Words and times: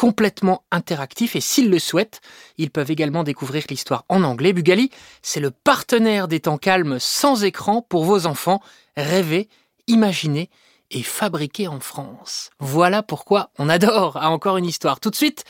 complètement 0.00 0.64
interactifs 0.70 1.36
et 1.36 1.42
s'ils 1.42 1.68
le 1.68 1.78
souhaitent, 1.78 2.22
ils 2.56 2.70
peuvent 2.70 2.90
également 2.90 3.22
découvrir 3.22 3.64
l'histoire 3.68 4.06
en 4.08 4.22
anglais. 4.22 4.54
Bugali, 4.54 4.90
c'est 5.20 5.40
le 5.40 5.50
partenaire 5.50 6.26
des 6.26 6.40
temps 6.40 6.56
calmes 6.56 6.96
sans 6.98 7.44
écran 7.44 7.82
pour 7.82 8.04
vos 8.04 8.24
enfants. 8.24 8.62
Rêver, 8.96 9.50
imaginer 9.88 10.48
et 10.90 11.02
fabriquer 11.02 11.68
en 11.68 11.80
France. 11.80 12.48
Voilà 12.60 13.02
pourquoi 13.02 13.50
on 13.58 13.68
adore 13.68 14.16
à 14.16 14.30
encore 14.30 14.56
une 14.56 14.64
histoire. 14.64 15.00
Tout 15.00 15.10
de 15.10 15.16
suite, 15.16 15.44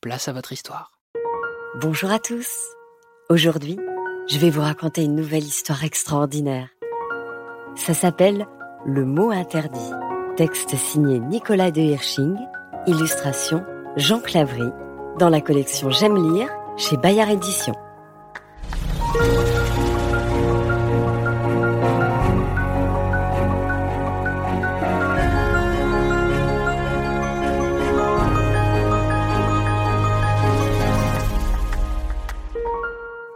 place 0.00 0.28
à 0.28 0.32
votre 0.32 0.54
histoire. 0.54 0.92
Bonjour 1.78 2.10
à 2.10 2.18
tous. 2.18 2.48
Aujourd'hui, 3.28 3.78
je 4.30 4.38
vais 4.38 4.48
vous 4.48 4.62
raconter 4.62 5.02
une 5.02 5.14
nouvelle 5.14 5.44
histoire 5.44 5.84
extraordinaire. 5.84 6.70
Ça 7.76 7.92
s'appelle 7.92 8.46
Le 8.86 9.04
mot 9.04 9.30
interdit. 9.30 9.92
Texte 10.38 10.74
signé 10.74 11.18
Nicolas 11.18 11.70
de 11.70 11.82
Hirsching, 11.82 12.34
illustration 12.86 13.62
Jean 13.96 14.20
Clavry, 14.20 14.70
dans 15.18 15.28
la 15.28 15.40
collection 15.40 15.90
J'aime 15.90 16.32
lire 16.32 16.48
chez 16.76 16.96
Bayard 16.96 17.28
Éditions. 17.28 17.74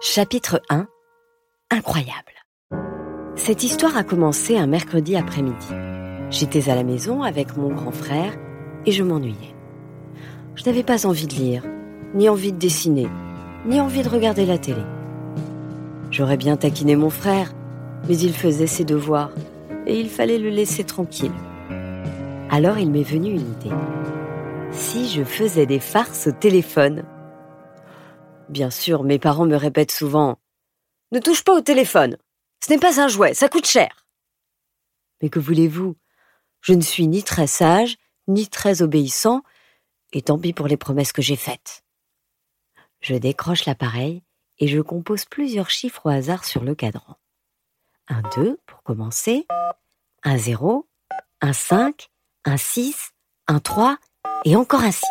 Chapitre 0.00 0.62
1 0.70 0.86
Incroyable. 1.72 2.12
Cette 3.34 3.64
histoire 3.64 3.96
a 3.96 4.04
commencé 4.04 4.56
un 4.56 4.68
mercredi 4.68 5.16
après-midi. 5.16 5.66
J'étais 6.30 6.70
à 6.70 6.76
la 6.76 6.84
maison 6.84 7.24
avec 7.24 7.56
mon 7.56 7.74
grand 7.74 7.90
frère 7.90 8.32
et 8.86 8.92
je 8.92 9.02
m'ennuyais. 9.02 9.53
Je 10.56 10.64
n'avais 10.64 10.84
pas 10.84 11.06
envie 11.06 11.26
de 11.26 11.34
lire, 11.34 11.64
ni 12.14 12.28
envie 12.28 12.52
de 12.52 12.58
dessiner, 12.58 13.08
ni 13.66 13.80
envie 13.80 14.02
de 14.02 14.08
regarder 14.08 14.46
la 14.46 14.58
télé. 14.58 14.82
J'aurais 16.10 16.36
bien 16.36 16.56
taquiné 16.56 16.94
mon 16.94 17.10
frère, 17.10 17.52
mais 18.08 18.16
il 18.16 18.32
faisait 18.32 18.68
ses 18.68 18.84
devoirs 18.84 19.32
et 19.86 19.98
il 19.98 20.08
fallait 20.08 20.38
le 20.38 20.50
laisser 20.50 20.84
tranquille. 20.84 21.32
Alors 22.50 22.78
il 22.78 22.90
m'est 22.90 23.02
venu 23.02 23.30
une 23.30 23.52
idée. 23.52 23.74
Si 24.70 25.08
je 25.08 25.24
faisais 25.24 25.66
des 25.66 25.80
farces 25.80 26.28
au 26.28 26.32
téléphone 26.32 27.04
Bien 28.48 28.70
sûr, 28.70 29.02
mes 29.02 29.18
parents 29.18 29.46
me 29.46 29.56
répètent 29.56 29.92
souvent 29.92 30.38
Ne 31.10 31.18
touche 31.18 31.42
pas 31.42 31.54
au 31.54 31.60
téléphone. 31.62 32.16
Ce 32.64 32.70
n'est 32.70 32.78
pas 32.78 33.00
un 33.00 33.08
jouet, 33.08 33.34
ça 33.34 33.48
coûte 33.48 33.66
cher. 33.66 34.06
Mais 35.20 35.30
que 35.30 35.40
voulez-vous? 35.40 35.96
Je 36.60 36.74
ne 36.74 36.80
suis 36.80 37.08
ni 37.08 37.22
très 37.22 37.46
sage, 37.46 37.96
ni 38.28 38.48
très 38.48 38.82
obéissant, 38.82 39.42
et 40.14 40.22
tant 40.22 40.38
pis 40.38 40.52
pour 40.52 40.68
les 40.68 40.76
promesses 40.76 41.12
que 41.12 41.22
j'ai 41.22 41.36
faites. 41.36 41.84
Je 43.00 43.14
décroche 43.14 43.66
l'appareil 43.66 44.22
et 44.58 44.68
je 44.68 44.80
compose 44.80 45.26
plusieurs 45.26 45.68
chiffres 45.68 46.06
au 46.06 46.08
hasard 46.08 46.44
sur 46.44 46.64
le 46.64 46.74
cadran. 46.74 47.18
Un 48.08 48.22
2 48.36 48.58
pour 48.64 48.82
commencer, 48.82 49.46
un 50.22 50.38
0, 50.38 50.88
un 51.40 51.52
5, 51.52 52.08
un 52.44 52.56
6, 52.56 53.12
un 53.48 53.60
3 53.60 53.98
et 54.44 54.56
encore 54.56 54.82
un 54.82 54.92
6. 54.92 55.04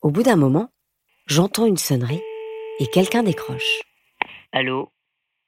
Au 0.00 0.10
bout 0.10 0.22
d'un 0.22 0.36
moment, 0.36 0.70
j'entends 1.26 1.66
une 1.66 1.76
sonnerie 1.76 2.22
et 2.78 2.86
quelqu'un 2.86 3.22
décroche. 3.22 3.82
Allô? 4.52 4.92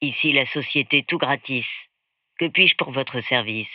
Ici 0.03 0.33
la 0.33 0.47
société 0.47 1.05
Tout 1.07 1.19
Gratis. 1.19 1.67
Que 2.39 2.49
puis-je 2.49 2.75
pour 2.77 2.91
votre 2.91 3.21
service? 3.29 3.69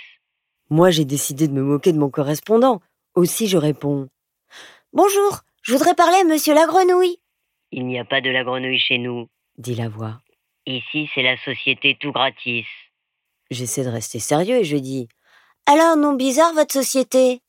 Moi, 0.70 0.90
j'ai 0.90 1.06
décidé 1.06 1.48
de 1.48 1.54
me 1.54 1.62
moquer 1.62 1.94
de 1.94 2.00
mon 2.00 2.10
correspondant. 2.10 2.82
Aussi, 3.16 3.48
je 3.48 3.58
réponds. 3.58 4.10
Bonjour, 4.92 5.40
je 5.62 5.72
voudrais 5.72 5.96
parler 5.96 6.18
à 6.18 6.24
monsieur 6.26 6.54
la 6.54 6.66
grenouille. 6.66 7.18
Il 7.72 7.88
n'y 7.88 7.98
a 7.98 8.04
pas 8.04 8.20
de 8.20 8.30
la 8.30 8.44
grenouille 8.44 8.80
chez 8.80 8.98
nous, 8.98 9.30
dit 9.58 9.74
la 9.74 9.88
voix. 9.88 10.20
Ici, 10.66 11.10
c'est 11.16 11.24
la 11.24 11.38
société 11.38 11.98
Tout 11.98 12.12
Gratis. 12.12 12.66
J'essaie 13.50 13.86
de 13.86 13.90
rester 13.90 14.20
sérieux 14.20 14.58
et 14.58 14.64
je 14.66 14.76
dis. 14.76 15.08
Alors, 15.66 15.96
nom 15.96 16.14
bizarre, 16.14 16.54
votre 16.54 16.74
société? 16.74 17.40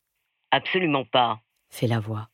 Absolument 0.52 1.04
pas, 1.04 1.40
fait 1.68 1.88
la 1.88 1.98
voix. 1.98 2.28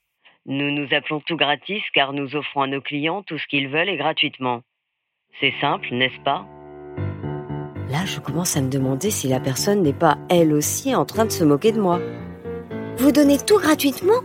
Nous 0.44 0.70
nous 0.70 0.88
appelons 0.94 1.20
Tout 1.20 1.36
Gratis 1.36 1.82
car 1.94 2.12
nous 2.12 2.36
offrons 2.36 2.62
à 2.62 2.66
nos 2.66 2.82
clients 2.82 3.22
tout 3.22 3.38
ce 3.38 3.46
qu'ils 3.46 3.68
veulent 3.68 3.88
et 3.88 3.96
gratuitement. 3.96 4.60
C'est 5.40 5.54
simple, 5.58 5.88
n'est-ce 5.94 6.20
pas? 6.22 6.44
Là, 7.88 8.04
je 8.04 8.20
commence 8.20 8.58
à 8.58 8.60
me 8.60 8.68
demander 8.68 9.10
si 9.10 9.26
la 9.26 9.40
personne 9.40 9.82
n'est 9.82 9.94
pas 9.94 10.18
elle 10.28 10.52
aussi 10.52 10.94
en 10.94 11.06
train 11.06 11.24
de 11.24 11.30
se 11.30 11.44
moquer 11.44 11.72
de 11.72 11.80
moi. 11.80 11.98
Vous 12.98 13.12
donnez 13.12 13.38
tout 13.38 13.58
gratuitement 13.58 14.20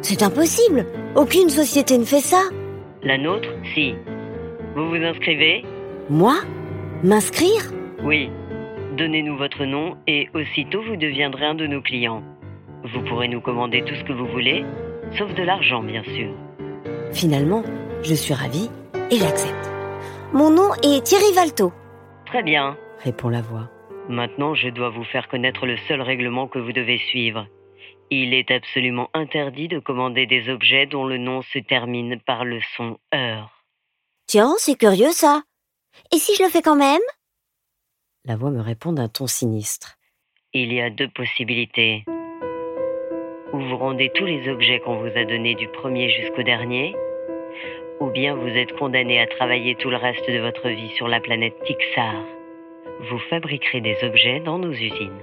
C'est 0.00 0.22
impossible 0.22 0.86
Aucune 1.14 1.48
société 1.48 1.98
ne 1.98 2.04
fait 2.04 2.20
ça 2.20 2.42
La 3.02 3.18
nôtre, 3.18 3.48
si. 3.74 3.94
Vous 4.74 4.88
vous 4.88 4.96
inscrivez 4.96 5.64
Moi? 6.10 6.36
M'inscrire? 7.04 7.70
Oui. 8.02 8.30
Donnez-nous 8.96 9.36
votre 9.36 9.64
nom 9.64 9.96
et 10.06 10.28
aussitôt 10.34 10.82
vous 10.82 10.96
deviendrez 10.96 11.46
un 11.46 11.54
de 11.54 11.66
nos 11.66 11.80
clients. 11.80 12.22
Vous 12.84 13.02
pourrez 13.02 13.28
nous 13.28 13.40
commander 13.40 13.82
tout 13.84 13.94
ce 13.94 14.04
que 14.04 14.12
vous 14.12 14.26
voulez, 14.26 14.64
sauf 15.16 15.32
de 15.34 15.42
l'argent, 15.42 15.82
bien 15.82 16.02
sûr. 16.02 16.30
Finalement, 17.12 17.62
je 18.02 18.14
suis 18.14 18.34
ravie 18.34 18.68
et 19.10 19.16
j'accepte. 19.16 19.70
Mon 20.32 20.50
nom 20.50 20.72
est 20.82 21.04
Thierry 21.04 21.32
Valto. 21.34 21.72
Très 22.26 22.42
bien, 22.42 22.76
répond 23.04 23.28
la 23.28 23.42
voix. 23.42 23.70
Maintenant, 24.08 24.54
je 24.54 24.68
dois 24.68 24.90
vous 24.90 25.04
faire 25.04 25.28
connaître 25.28 25.66
le 25.66 25.76
seul 25.88 26.02
règlement 26.02 26.48
que 26.48 26.58
vous 26.58 26.72
devez 26.72 26.98
suivre. 26.98 27.46
Il 28.14 28.34
est 28.34 28.50
absolument 28.50 29.08
interdit 29.14 29.68
de 29.68 29.78
commander 29.78 30.26
des 30.26 30.50
objets 30.50 30.84
dont 30.84 31.06
le 31.06 31.16
nom 31.16 31.40
se 31.40 31.58
termine 31.58 32.20
par 32.20 32.44
le 32.44 32.60
son 32.76 32.98
heure. 33.14 33.64
Tiens, 34.26 34.52
c'est 34.58 34.76
curieux 34.76 35.12
ça. 35.12 35.44
Et 36.12 36.18
si 36.18 36.34
je 36.36 36.42
le 36.42 36.50
fais 36.50 36.60
quand 36.60 36.76
même? 36.76 37.00
La 38.26 38.36
voix 38.36 38.50
me 38.50 38.60
répond 38.60 38.92
d'un 38.92 39.08
ton 39.08 39.26
sinistre. 39.26 39.96
Il 40.52 40.74
y 40.74 40.82
a 40.82 40.90
deux 40.90 41.08
possibilités. 41.08 42.04
Ou 43.54 43.58
vous 43.58 43.78
rendez 43.78 44.10
tous 44.14 44.26
les 44.26 44.46
objets 44.50 44.80
qu'on 44.80 44.98
vous 44.98 45.16
a 45.16 45.24
donnés 45.24 45.54
du 45.54 45.68
premier 45.68 46.10
jusqu'au 46.10 46.42
dernier, 46.42 46.94
ou 48.00 48.10
bien 48.10 48.34
vous 48.34 48.48
êtes 48.48 48.76
condamné 48.76 49.20
à 49.20 49.26
travailler 49.26 49.74
tout 49.76 49.88
le 49.88 49.96
reste 49.96 50.28
de 50.28 50.38
votre 50.38 50.68
vie 50.68 50.94
sur 50.96 51.08
la 51.08 51.20
planète 51.20 51.56
Tixar. 51.64 52.22
Vous 53.08 53.18
fabriquerez 53.30 53.80
des 53.80 53.96
objets 54.02 54.40
dans 54.40 54.58
nos 54.58 54.72
usines. 54.72 55.22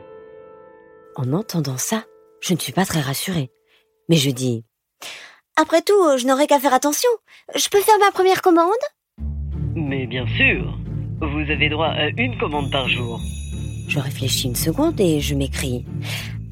En 1.15 1.33
entendant 1.33 1.77
ça, 1.77 2.05
je 2.41 2.53
ne 2.53 2.59
suis 2.59 2.71
pas 2.71 2.85
très 2.85 3.01
rassurée. 3.01 3.51
Mais 4.09 4.17
je 4.17 4.31
dis 4.31 4.65
Après 5.55 5.81
tout, 5.81 6.17
je 6.17 6.25
n'aurai 6.25 6.47
qu'à 6.47 6.59
faire 6.59 6.73
attention. 6.73 7.09
Je 7.55 7.69
peux 7.69 7.81
faire 7.81 7.99
ma 7.99 8.11
première 8.11 8.41
commande? 8.41 8.71
Mais 9.75 10.07
bien 10.07 10.25
sûr 10.37 10.77
Vous 11.21 11.51
avez 11.51 11.69
droit 11.69 11.87
à 11.87 12.09
une 12.17 12.37
commande 12.37 12.71
par 12.71 12.87
jour. 12.89 13.19
Je 13.87 13.99
réfléchis 13.99 14.47
une 14.47 14.55
seconde 14.55 14.99
et 14.99 15.19
je 15.19 15.35
m'écris 15.35 15.85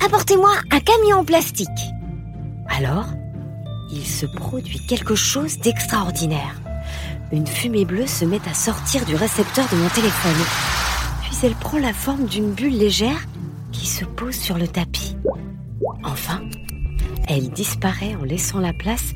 Apportez-moi 0.04 0.51
un 0.72 0.80
camion 0.80 1.18
en 1.18 1.25
plastique. 1.25 1.68
Alors, 2.69 3.07
il 3.92 4.06
se 4.06 4.25
produit 4.25 4.80
quelque 4.88 5.16
chose 5.16 5.57
d'extraordinaire. 5.60 6.60
Une 7.31 7.48
fumée 7.48 7.86
bleue 7.86 8.07
se 8.07 8.25
met 8.25 8.42
à 8.50 8.54
sortir 8.54 9.06
du 9.06 9.16
récepteur 9.16 9.68
de 9.69 9.75
mon 9.75 9.90
téléphone. 9.90 10.45
Puis 11.24 11.36
elle 11.44 11.56
prend 11.56 11.78
la 11.78 11.94
forme 11.94 12.25
d'une 12.25 12.51
bulle 12.51 12.78
légère 12.78 13.25
qui 13.72 13.86
se 13.86 14.06
pose 14.06 14.36
sur 14.36 14.57
le 14.57 14.68
tapis. 14.68 14.96
Enfin, 16.03 16.41
elle 17.27 17.49
disparaît 17.49 18.15
en 18.15 18.23
laissant 18.23 18.59
la 18.59 18.73
place 18.73 19.13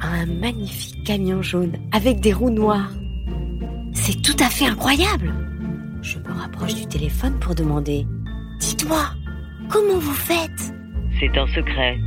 à 0.00 0.08
un 0.08 0.26
magnifique 0.26 1.04
camion 1.04 1.42
jaune 1.42 1.78
avec 1.92 2.20
des 2.20 2.32
roues 2.32 2.50
noires. 2.50 2.92
C'est 3.92 4.20
tout 4.22 4.36
à 4.40 4.48
fait 4.50 4.66
incroyable. 4.66 5.32
Je 6.02 6.18
me 6.18 6.32
rapproche 6.32 6.74
du 6.74 6.86
téléphone 6.86 7.38
pour 7.40 7.54
demander⁇ 7.54 8.06
Dites-moi, 8.58 9.14
Comment 9.70 9.98
vous 9.98 10.12
faites? 10.12 10.74
C'est 11.18 11.36
un 11.38 11.46
secret. 11.48 11.98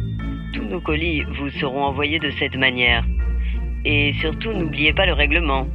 Tous 0.53 0.63
nos 0.63 0.79
colis 0.79 1.23
vous 1.23 1.49
seront 1.59 1.83
envoyés 1.83 2.19
de 2.19 2.31
cette 2.39 2.55
manière. 2.55 3.03
Et 3.83 4.13
surtout, 4.21 4.53
n'oubliez 4.53 4.93
pas 4.93 5.05
le 5.05 5.13
règlement. 5.13 5.67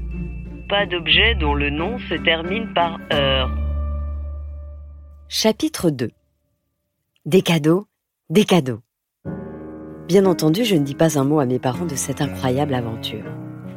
Pas 0.68 0.86
d'objet 0.86 1.34
dont 1.34 1.54
le 1.54 1.70
nom 1.70 1.98
se 1.98 2.14
termine 2.14 2.72
par 2.72 2.98
heure. 3.12 3.50
Chapitre 5.28 5.90
2 5.90 6.10
Des 7.26 7.42
cadeaux, 7.42 7.86
des 8.32 8.46
cadeaux. 8.46 8.80
Bien 10.08 10.24
entendu, 10.24 10.64
je 10.64 10.74
ne 10.74 10.84
dis 10.84 10.94
pas 10.94 11.18
un 11.18 11.24
mot 11.24 11.38
à 11.38 11.44
mes 11.44 11.58
parents 11.58 11.84
de 11.84 11.94
cette 11.94 12.22
incroyable 12.22 12.72
aventure. 12.72 13.26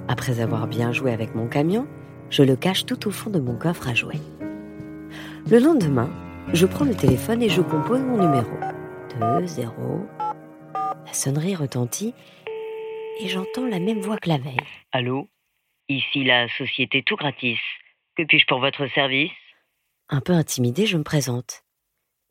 Après 0.07 0.39
avoir 0.39 0.67
bien 0.67 0.93
joué 0.93 1.11
avec 1.11 1.35
mon 1.35 1.49
camion, 1.49 1.85
je 2.29 2.41
le 2.41 2.55
cache 2.55 2.85
tout 2.85 3.05
au 3.09 3.11
fond 3.11 3.29
de 3.29 3.39
mon 3.41 3.57
coffre 3.57 3.89
à 3.89 3.93
jouets. 3.93 4.21
Le 5.51 5.59
lendemain, 5.59 6.09
je 6.53 6.65
prends 6.65 6.85
le 6.85 6.95
téléphone 6.95 7.41
et 7.41 7.49
je 7.49 7.61
compose 7.61 7.99
mon 7.99 8.17
numéro. 8.17 8.49
2, 9.19 9.45
0. 9.45 9.73
La 11.05 11.13
sonnerie 11.13 11.55
retentit 11.55 12.13
et 13.19 13.27
j'entends 13.27 13.67
la 13.67 13.79
même 13.79 13.99
voix 13.99 14.17
que 14.17 14.29
la 14.29 14.37
veille. 14.37 14.55
Allô? 14.93 15.27
Ici 15.89 16.23
la 16.23 16.47
société 16.47 17.03
Tout 17.03 17.17
Gratis. 17.17 17.59
Que 18.15 18.23
puis-je 18.23 18.45
pour 18.45 18.61
votre 18.61 18.87
service? 18.93 19.31
Un 20.07 20.21
peu 20.21 20.31
intimidée, 20.31 20.85
je 20.85 20.95
me 20.95 21.03
présente. 21.03 21.63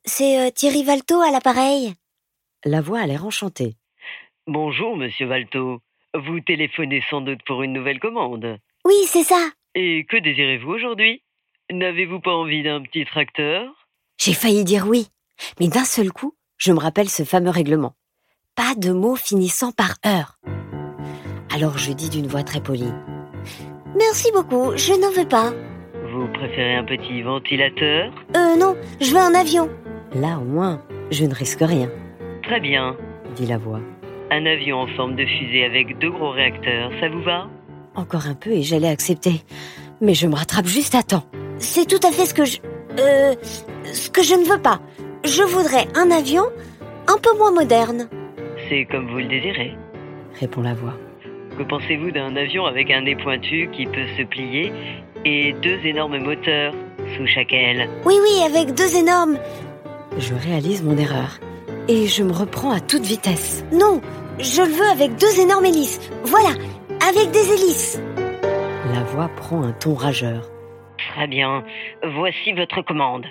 C'est 0.05 0.39
euh, 0.39 0.49
Thierry 0.49 0.83
Valto 0.83 1.21
à 1.21 1.29
l'appareil. 1.29 1.93
La 2.67 2.81
voix 2.81 2.99
a 2.99 3.05
l'air 3.05 3.23
enchantée. 3.27 3.75
Bonjour, 4.47 4.97
monsieur 4.97 5.27
Valto. 5.27 5.81
Vous 6.15 6.39
téléphonez 6.39 7.03
sans 7.11 7.21
doute 7.21 7.41
pour 7.45 7.61
une 7.61 7.73
nouvelle 7.73 7.99
commande. 7.99 8.57
Oui, 8.85 8.95
c'est 9.05 9.23
ça. 9.23 9.51
Et 9.75 10.03
que 10.09 10.17
désirez-vous 10.17 10.71
aujourd'hui? 10.71 11.21
N'avez-vous 11.71 12.19
pas 12.21 12.33
envie 12.33 12.63
d'un 12.63 12.81
petit 12.81 13.05
tracteur? 13.05 13.71
J'ai 14.17 14.33
failli 14.33 14.63
dire 14.63 14.87
oui, 14.87 15.09
mais 15.59 15.67
d'un 15.67 15.85
seul 15.85 16.11
coup, 16.11 16.33
je 16.57 16.71
me 16.71 16.79
rappelle 16.79 17.07
ce 17.07 17.21
fameux 17.21 17.51
règlement. 17.51 17.93
Pas 18.55 18.73
de 18.75 18.91
mots 18.91 19.15
finissant 19.15 19.71
par 19.71 19.95
heure. 20.03 20.39
Alors 21.53 21.77
je 21.77 21.91
dis 21.91 22.09
d'une 22.09 22.27
voix 22.27 22.43
très 22.43 22.61
polie. 22.61 22.93
Merci 23.95 24.31
beaucoup, 24.33 24.75
je 24.75 24.93
n'en 24.99 25.11
veux 25.11 25.27
pas. 25.27 25.53
Vous 26.11 26.27
préférez 26.33 26.77
un 26.77 26.83
petit 26.83 27.21
ventilateur? 27.21 28.11
Euh, 28.35 28.55
non, 28.55 28.75
je 28.99 29.11
veux 29.11 29.19
un 29.19 29.35
avion. 29.35 29.69
Là 30.15 30.39
au 30.39 30.45
moins, 30.45 30.81
je 31.11 31.25
ne 31.25 31.35
risque 31.35 31.61
rien, 31.61 31.91
Très 32.45 32.59
bien. 32.59 32.95
dit 33.35 33.47
la 33.47 33.57
voix. 33.57 33.79
Un 34.31 34.45
avion 34.45 34.77
en 34.77 34.87
forme 34.87 35.15
de 35.15 35.25
fusée 35.25 35.65
avec 35.65 35.97
deux 35.99 36.11
gros 36.11 36.31
réacteurs, 36.31 36.91
ça 36.99 37.09
vous 37.09 37.21
va? 37.21 37.47
Encore 37.95 38.27
un 38.27 38.35
peu 38.35 38.51
et 38.51 38.61
j'allais 38.61 38.89
accepter. 38.89 39.41
Mais 40.01 40.13
je 40.13 40.27
me 40.27 40.35
rattrape 40.35 40.65
juste 40.65 40.95
à 40.95 41.03
temps. 41.03 41.23
C'est 41.57 41.87
tout 41.87 42.05
à 42.05 42.11
fait 42.11 42.25
ce 42.25 42.33
que 42.33 42.45
je... 42.45 42.57
Euh... 42.99 43.33
Ce 43.93 44.09
que 44.09 44.23
je 44.23 44.35
ne 44.35 44.43
veux 44.43 44.61
pas. 44.61 44.79
Je 45.23 45.43
voudrais 45.43 45.87
un 45.95 46.11
avion 46.11 46.43
un 47.07 47.17
peu 47.17 47.37
moins 47.37 47.51
moderne. 47.51 48.09
C'est 48.69 48.85
comme 48.85 49.09
vous 49.09 49.17
le 49.17 49.27
désirez. 49.27 49.75
Répond 50.39 50.61
la 50.61 50.73
voix. 50.73 50.95
Que 51.57 51.63
pensez-vous 51.63 52.11
d'un 52.11 52.35
avion 52.35 52.65
avec 52.65 52.91
un 52.91 53.01
nez 53.01 53.15
pointu 53.15 53.69
qui 53.71 53.85
peut 53.85 54.07
se 54.17 54.23
plier 54.23 54.71
et 55.23 55.53
deux 55.53 55.79
énormes 55.85 56.17
moteurs 56.17 56.73
sous 57.15 57.25
chaque 57.25 57.53
aile? 57.53 57.89
Oui, 58.05 58.15
oui, 58.21 58.43
avec 58.45 58.75
deux 58.75 58.97
énormes... 58.97 59.37
Je 60.17 60.33
réalise 60.33 60.83
mon 60.83 60.97
erreur. 60.97 61.39
Et 61.87 62.07
je 62.07 62.23
me 62.23 62.31
reprends 62.31 62.71
à 62.71 62.79
toute 62.79 63.03
vitesse. 63.03 63.63
Non, 63.71 64.01
je 64.39 64.61
le 64.63 64.69
veux 64.69 64.89
avec 64.89 65.15
deux 65.17 65.39
énormes 65.39 65.65
hélices. 65.65 65.99
Voilà, 66.23 66.49
avec 67.07 67.29
des 67.31 67.47
hélices. 67.53 67.99
La 68.91 69.03
voix 69.03 69.29
prend 69.35 69.61
un 69.61 69.71
ton 69.71 69.93
rageur. 69.93 70.49
Très 71.13 71.27
bien. 71.27 71.63
Voici 72.15 72.53
votre 72.53 72.81
commande. 72.81 73.25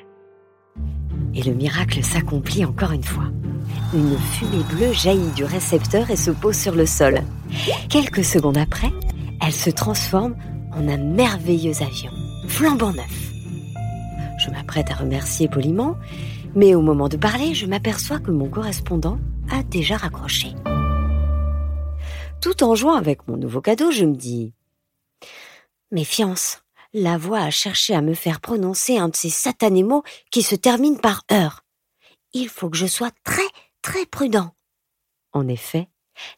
Et 1.34 1.42
le 1.42 1.52
miracle 1.52 2.04
s'accomplit 2.04 2.64
encore 2.64 2.92
une 2.92 3.02
fois. 3.02 3.24
Une 3.92 4.16
fumée 4.16 4.62
bleue 4.72 4.92
jaillit 4.92 5.32
du 5.34 5.44
récepteur 5.44 6.10
et 6.10 6.16
se 6.16 6.30
pose 6.30 6.56
sur 6.56 6.76
le 6.76 6.86
sol. 6.86 7.22
Quelques 7.88 8.24
secondes 8.24 8.58
après, 8.58 8.90
elle 9.44 9.52
se 9.52 9.70
transforme 9.70 10.36
en 10.72 10.88
un 10.88 10.96
merveilleux 10.96 11.82
avion, 11.82 12.10
flambant 12.46 12.92
neuf. 12.92 13.32
Je 14.38 14.50
m'apprête 14.50 14.90
à 14.90 14.94
remercier 14.94 15.48
poliment, 15.48 15.96
mais 16.54 16.74
au 16.74 16.80
moment 16.80 17.08
de 17.08 17.16
parler, 17.16 17.54
je 17.54 17.66
m'aperçois 17.66 18.20
que 18.20 18.30
mon 18.30 18.48
correspondant 18.48 19.18
a 19.50 19.62
déjà 19.62 19.96
raccroché. 19.96 20.48
Tout 22.40 22.62
en 22.62 22.74
jouant 22.74 22.94
avec 22.94 23.26
mon 23.28 23.36
nouveau 23.36 23.60
cadeau, 23.60 23.90
je 23.90 24.04
me 24.04 24.14
dis 24.14 24.52
Méfiance, 25.90 26.62
la 26.92 27.18
voix 27.18 27.40
a 27.40 27.50
cherché 27.50 27.94
à 27.94 28.02
me 28.02 28.14
faire 28.14 28.40
prononcer 28.40 28.98
un 28.98 29.08
de 29.08 29.16
ces 29.16 29.30
satanés 29.30 29.82
mots 29.82 30.02
qui 30.30 30.42
se 30.42 30.54
terminent 30.54 30.98
par 30.98 31.22
heure. 31.32 31.62
Il 32.32 32.48
faut 32.48 32.70
que 32.70 32.76
je 32.76 32.86
sois 32.86 33.10
très, 33.24 33.46
très 33.82 34.06
prudent. 34.06 34.52
En 35.32 35.48
effet, 35.48 35.88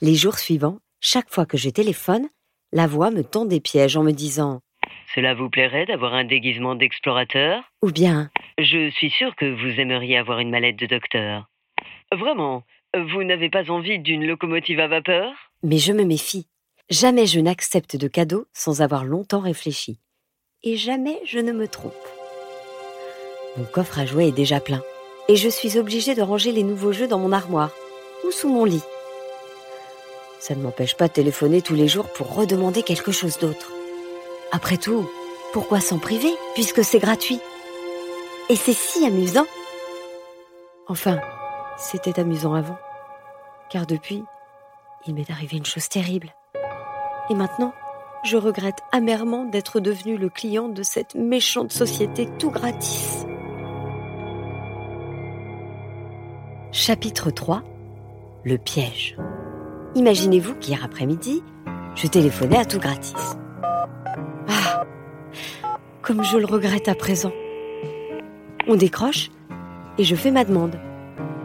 les 0.01 0.15
jours 0.15 0.39
suivants, 0.39 0.79
chaque 1.01 1.31
fois 1.31 1.47
que 1.47 1.59
je 1.59 1.71
téléphone, 1.71 2.29
la 2.73 2.87
voix 2.87 3.11
me 3.11 3.23
tend 3.23 3.45
des 3.45 3.61
pièges 3.61 3.97
en 3.97 4.03
me 4.03 4.13
disant 4.13 4.61
Cela 5.15 5.35
vous 5.35 5.51
plairait 5.51 5.87
d'avoir 5.87 6.15
un 6.15 6.25
déguisement 6.25 6.75
d'explorateur? 6.75 7.63
Ou 7.83 7.91
bien 7.91 8.31
Je 8.59 8.91
suis 8.91 9.11
sûr 9.11 9.37
que 9.37 9.45
vous 9.45 9.81
aimeriez 9.81 10.17
avoir 10.17 10.39
une 10.39 10.49
mallette 10.49 10.79
de 10.79 10.87
docteur. 10.87 11.51
Vraiment, 12.11 12.63
vous 12.97 13.23
n'avez 13.23 13.51
pas 13.51 13.71
envie 13.71 13.99
d'une 13.99 14.27
locomotive 14.27 14.81
à 14.81 14.89
vapeur? 14.89 15.31
Mais 15.63 15.77
je 15.77 15.93
me 15.93 16.05
méfie. 16.05 16.47
Jamais 16.89 17.27
je 17.27 17.39
n'accepte 17.41 17.97
de 17.97 18.09
cadeaux 18.09 18.47
sans 18.55 18.81
avoir 18.81 19.05
longtemps 19.05 19.41
réfléchi. 19.41 20.01
Et 20.63 20.77
jamais 20.77 21.21
je 21.27 21.39
ne 21.39 21.53
me 21.53 21.69
trompe. 21.69 21.93
Mon 23.59 23.65
coffre 23.65 23.99
à 23.99 24.07
jouets 24.07 24.29
est 24.29 24.33
déjà 24.33 24.59
plein 24.59 24.83
et 25.29 25.37
je 25.37 25.49
suis 25.51 25.77
obligée 25.77 26.15
de 26.15 26.23
ranger 26.23 26.53
les 26.53 26.63
nouveaux 26.63 26.93
jeux 26.93 27.09
dans 27.09 27.19
mon 27.19 27.33
armoire 27.33 27.73
ou 28.27 28.31
sous 28.31 28.49
mon 28.49 28.65
lit. 28.65 28.85
Ça 30.39 30.55
ne 30.55 30.63
m'empêche 30.63 30.97
pas 30.97 31.09
de 31.09 31.13
téléphoner 31.13 31.61
tous 31.61 31.75
les 31.75 31.89
jours 31.89 32.11
pour 32.13 32.35
redemander 32.35 32.83
quelque 32.83 33.13
chose 33.13 33.39
d'autre. 33.39 33.71
Après 34.53 34.79
tout, 34.79 35.07
pourquoi 35.53 35.81
s'en 35.81 35.99
priver 35.99 36.33
puisque 36.55 36.85
c'est 36.85 37.01
gratuit? 37.01 37.41
Et 38.49 38.55
c'est 38.55 38.73
si 38.73 39.05
amusant. 39.05 39.47
Enfin, 40.87 41.19
c'était 41.77 42.21
amusant 42.21 42.55
avant. 42.55 42.79
Car 43.71 43.87
depuis, 43.87 44.23
il 45.05 45.15
m'est 45.15 45.33
arrivé 45.33 45.57
une 45.57 45.67
chose 45.67 45.89
terrible. 45.89 46.33
Et 47.29 47.35
maintenant, 47.35 47.75
je 48.23 48.37
regrette 48.37 48.79
amèrement 48.93 49.45
d'être 49.47 49.81
devenu 49.81 50.17
le 50.17 50.29
client 50.29 50.69
de 50.69 50.85
cette 50.85 51.17
méchante 51.17 51.73
société 51.73 52.29
tout 52.39 52.51
gratis. 52.51 53.27
Chapitre 56.71 57.33
3 57.33 57.65
Le 58.45 58.59
piège. 58.59 59.17
Imaginez-vous 59.97 60.55
qu'hier 60.55 60.85
après-midi, 60.85 61.43
je 61.97 62.07
téléphonais 62.07 62.59
à 62.59 62.65
tout 62.65 62.79
gratis. 62.79 63.37
Ah 64.49 64.85
Comme 66.01 66.23
je 66.23 66.37
le 66.37 66.47
regrette 66.47 66.89
à 66.89 66.95
présent. 66.95 67.33
On 68.69 68.75
décroche 68.75 69.31
et 69.97 70.03
je 70.03 70.17
fais 70.17 70.33
ma 70.33 70.45
demande. 70.45 70.77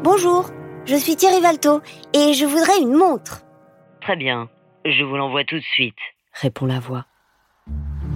Bonjour, 0.04 0.50
je 0.86 0.96
suis 0.96 1.16
Thierry 1.16 1.40
Valto 1.40 1.82
et 2.14 2.34
je 2.34 2.46
voudrais 2.46 2.82
une 2.82 2.96
montre. 2.96 3.44
Très 4.02 4.16
bien. 4.16 4.50
Je 4.86 5.04
vous 5.04 5.16
l'envoie 5.16 5.44
tout 5.44 5.58
de 5.58 5.64
suite. 5.74 6.00
répond 6.34 6.66
la 6.66 6.80
voix. 6.80 7.06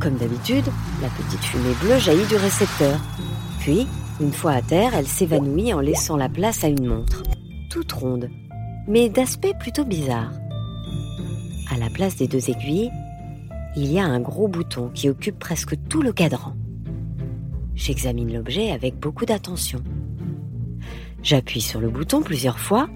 Comme 0.01 0.15
d'habitude, 0.15 0.65
la 1.03 1.09
petite 1.09 1.43
fumée 1.43 1.75
bleue 1.83 1.99
jaillit 1.99 2.25
du 2.25 2.35
récepteur. 2.35 2.97
Puis, 3.59 3.87
une 4.19 4.33
fois 4.33 4.53
à 4.53 4.61
terre, 4.63 4.95
elle 4.95 5.07
s'évanouit 5.07 5.71
en 5.71 5.81
laissant 5.81 6.17
la 6.17 6.27
place 6.27 6.63
à 6.63 6.67
une 6.67 6.87
montre, 6.87 7.21
toute 7.69 7.91
ronde, 7.91 8.31
mais 8.87 9.09
d'aspect 9.09 9.53
plutôt 9.53 9.85
bizarre. 9.85 10.31
À 11.71 11.77
la 11.77 11.91
place 11.91 12.15
des 12.15 12.27
deux 12.27 12.49
aiguilles, 12.49 12.91
il 13.75 13.91
y 13.91 13.99
a 13.99 14.05
un 14.05 14.19
gros 14.19 14.47
bouton 14.47 14.89
qui 14.89 15.09
occupe 15.09 15.37
presque 15.37 15.75
tout 15.89 16.01
le 16.01 16.11
cadran. 16.11 16.55
J'examine 17.75 18.33
l'objet 18.33 18.71
avec 18.71 18.95
beaucoup 18.95 19.25
d'attention. 19.25 19.83
J'appuie 21.21 21.61
sur 21.61 21.81
le 21.81 21.89
bouton 21.89 22.21
plusieurs 22.21 22.59
fois, 22.59 22.87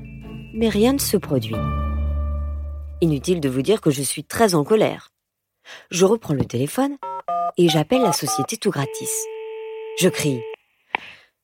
mais 0.54 0.70
rien 0.70 0.94
ne 0.94 1.00
se 1.00 1.18
produit. 1.18 1.56
Inutile 3.02 3.42
de 3.42 3.50
vous 3.50 3.62
dire 3.62 3.82
que 3.82 3.92
je 3.92 4.02
suis 4.02 4.24
très 4.24 4.56
en 4.56 4.64
colère. 4.64 5.12
Je 5.92 6.06
reprends 6.06 6.34
le 6.34 6.46
téléphone 6.46 6.96
et 7.58 7.68
j'appelle 7.68 8.02
la 8.02 8.14
société 8.14 8.58
tout 8.58 8.72
gratis. 8.72 9.26
Je 10.00 10.10
crie 10.10 10.40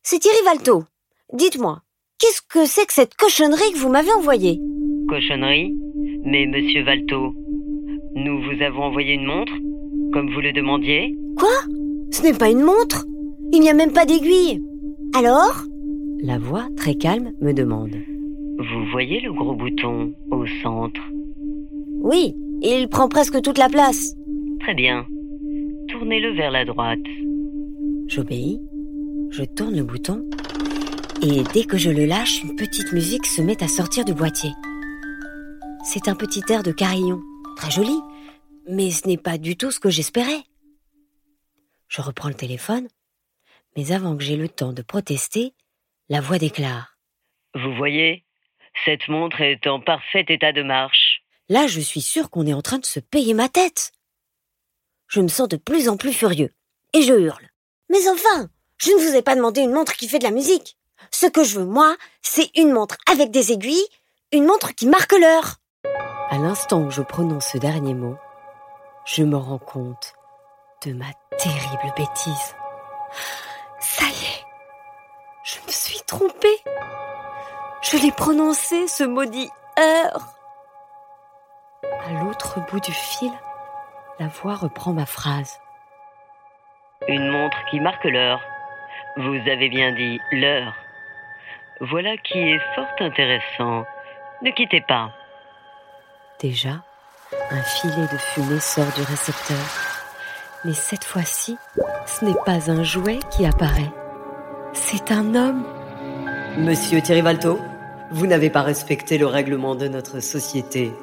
C'est 0.01 0.19
Thierry 0.19 0.37
Valto. 0.45 0.85
Dites-moi, 1.33 1.81
qu'est-ce 2.19 2.41
que 2.41 2.65
c'est 2.65 2.85
que 2.85 2.93
cette 2.93 3.15
cochonnerie 3.15 3.73
que 3.73 3.79
vous 3.79 3.89
m'avez 3.89 4.13
envoyée? 4.13 4.61
Cochonnerie? 5.09 5.75
Mais 6.23 6.45
monsieur 6.45 6.83
Valto, 6.83 7.33
nous 8.15 8.41
vous 8.41 8.63
avons 8.63 8.83
envoyé 8.83 9.13
une 9.13 9.25
montre, 9.25 9.53
comme 10.13 10.33
vous 10.33 10.41
le 10.41 10.53
demandiez? 10.53 11.15
Quoi? 11.37 11.49
Ce 12.11 12.21
n'est 12.21 12.37
pas 12.37 12.49
une 12.49 12.63
montre? 12.63 13.05
Il 13.53 13.61
n'y 13.61 13.69
a 13.69 13.73
même 13.73 13.93
pas 13.93 14.05
d'aiguille. 14.05 14.61
Alors? 15.15 15.63
La 16.21 16.37
voix, 16.37 16.67
très 16.75 16.95
calme, 16.95 17.31
me 17.41 17.53
demande. 17.53 17.95
Vous 18.57 18.85
voyez 18.91 19.19
le 19.21 19.33
gros 19.33 19.55
bouton 19.55 20.13
au 20.31 20.45
centre? 20.63 21.01
Oui, 22.01 22.35
il 22.61 22.87
prend 22.89 23.07
presque 23.09 23.41
toute 23.41 23.57
la 23.57 23.69
place. 23.69 24.15
Très 24.61 24.73
bien. 24.73 25.05
Tournez-le 25.89 26.35
vers 26.35 26.51
la 26.51 26.65
droite. 26.65 26.99
J'obéis, 28.07 28.61
je 29.31 29.43
tourne 29.43 29.75
le 29.75 29.83
bouton 29.83 30.25
Et 31.21 31.43
dès 31.53 31.63
que 31.63 31.77
je 31.77 31.89
le 31.89 32.05
lâche, 32.05 32.43
une 32.43 32.55
petite 32.55 32.93
musique 32.93 33.25
se 33.25 33.41
met 33.41 33.61
à 33.63 33.67
sortir 33.67 34.05
du 34.05 34.13
boîtier. 34.13 34.51
C'est 35.83 36.07
un 36.07 36.15
petit 36.15 36.41
air 36.49 36.63
de 36.63 36.71
carillon, 36.71 37.19
très 37.57 37.71
joli, 37.71 37.99
mais 38.69 38.91
ce 38.91 39.07
n'est 39.07 39.17
pas 39.17 39.37
du 39.37 39.55
tout 39.55 39.71
ce 39.71 39.79
que 39.79 39.89
j'espérais. 39.89 40.43
Je 41.87 42.01
reprends 42.01 42.29
le 42.29 42.33
téléphone, 42.35 42.87
mais 43.75 43.91
avant 43.91 44.15
que 44.15 44.23
j'aie 44.23 44.35
le 44.35 44.49
temps 44.49 44.73
de 44.73 44.81
protester, 44.81 45.53
la 46.09 46.21
voix 46.21 46.37
déclare. 46.37 46.97
Vous 47.53 47.73
voyez, 47.75 48.25
cette 48.83 49.07
montre 49.07 49.41
est 49.41 49.67
en 49.67 49.79
parfait 49.79 50.25
état 50.27 50.51
de 50.51 50.63
marche. 50.63 51.21
Là, 51.49 51.67
je 51.67 51.79
suis 51.79 52.01
sûre 52.01 52.29
qu'on 52.29 52.47
est 52.47 52.53
en 52.53 52.61
train 52.61 52.79
de 52.79 52.85
se 52.85 52.99
payer 52.99 53.33
ma 53.33 53.49
tête. 53.49 53.91
Je 55.07 55.21
me 55.21 55.27
sens 55.27 55.47
de 55.47 55.57
plus 55.57 55.87
en 55.89 55.97
plus 55.97 56.13
furieux, 56.13 56.51
et 56.93 57.01
je 57.01 57.13
hurle. 57.13 57.47
Mais 57.89 58.07
enfin, 58.09 58.49
je 58.77 58.91
ne 58.91 58.97
vous 58.97 59.15
ai 59.15 59.21
pas 59.21 59.35
demandé 59.35 59.61
une 59.61 59.71
montre 59.71 59.93
qui 59.93 60.07
fait 60.07 60.19
de 60.19 60.23
la 60.23 60.31
musique. 60.31 60.77
Ce 61.11 61.27
que 61.27 61.43
je 61.43 61.59
veux, 61.59 61.65
moi, 61.65 61.95
c'est 62.21 62.49
une 62.57 62.71
montre 62.71 62.97
avec 63.09 63.31
des 63.31 63.51
aiguilles, 63.51 63.87
une 64.31 64.45
montre 64.45 64.73
qui 64.73 64.87
marque 64.87 65.13
l'heure. 65.13 65.57
À 66.29 66.37
l'instant 66.37 66.81
où 66.81 66.91
je 66.91 67.01
prononce 67.01 67.51
ce 67.51 67.57
dernier 67.57 67.93
mot, 67.93 68.15
je 69.05 69.23
me 69.23 69.37
rends 69.37 69.59
compte 69.59 70.13
de 70.85 70.93
ma 70.93 71.05
terrible 71.37 71.93
bêtise. 71.95 72.55
Ça 73.87 74.05
y 74.05 74.25
est, 74.25 74.45
je 75.43 75.59
me 75.65 75.71
suis 75.71 76.01
trompée. 76.07 76.63
Je 77.83 77.97
l'ai 77.97 78.11
prononcé, 78.11 78.87
ce 78.87 79.03
maudit 79.03 79.49
heure. 79.79 80.21
À 81.83 82.23
l'autre 82.23 82.59
bout 82.67 82.79
du 82.79 82.91
fil, 82.91 83.31
la 84.19 84.27
voix 84.27 84.55
reprend 84.55 84.91
ma 84.91 85.05
phrase. 85.05 85.59
Une 87.07 87.29
montre 87.29 87.57
qui 87.69 87.79
marque 87.79 88.05
l'heure. 88.05 88.41
Vous 89.17 89.35
avez 89.47 89.69
bien 89.69 89.91
dit 89.91 90.19
l'heure. 90.31 90.73
Voilà 91.79 92.17
qui 92.17 92.39
est 92.39 92.61
fort 92.73 92.87
intéressant. 92.99 93.85
Ne 94.41 94.49
quittez 94.49 94.81
pas. 94.81 95.11
Déjà, 96.39 96.81
un 97.51 97.61
filet 97.61 98.07
de 98.11 98.17
fumée 98.17 98.59
sort 98.59 98.91
du 98.95 99.03
récepteur. 99.03 99.65
Mais 100.63 100.73
cette 100.73 101.03
fois-ci, 101.03 101.55
ce 102.05 102.25
n'est 102.25 102.35
pas 102.45 102.71
un 102.71 102.83
jouet 102.83 103.19
qui 103.31 103.45
apparaît. 103.45 103.91
C'est 104.73 105.11
un 105.11 105.35
homme. 105.35 105.63
Monsieur 106.57 107.01
Thierry 107.01 107.21
vous 108.11 108.27
n'avez 108.27 108.51
pas 108.51 108.61
respecté 108.61 109.17
le 109.17 109.25
règlement 109.25 109.73
de 109.73 109.87
notre 109.87 110.19
société. 110.19 110.93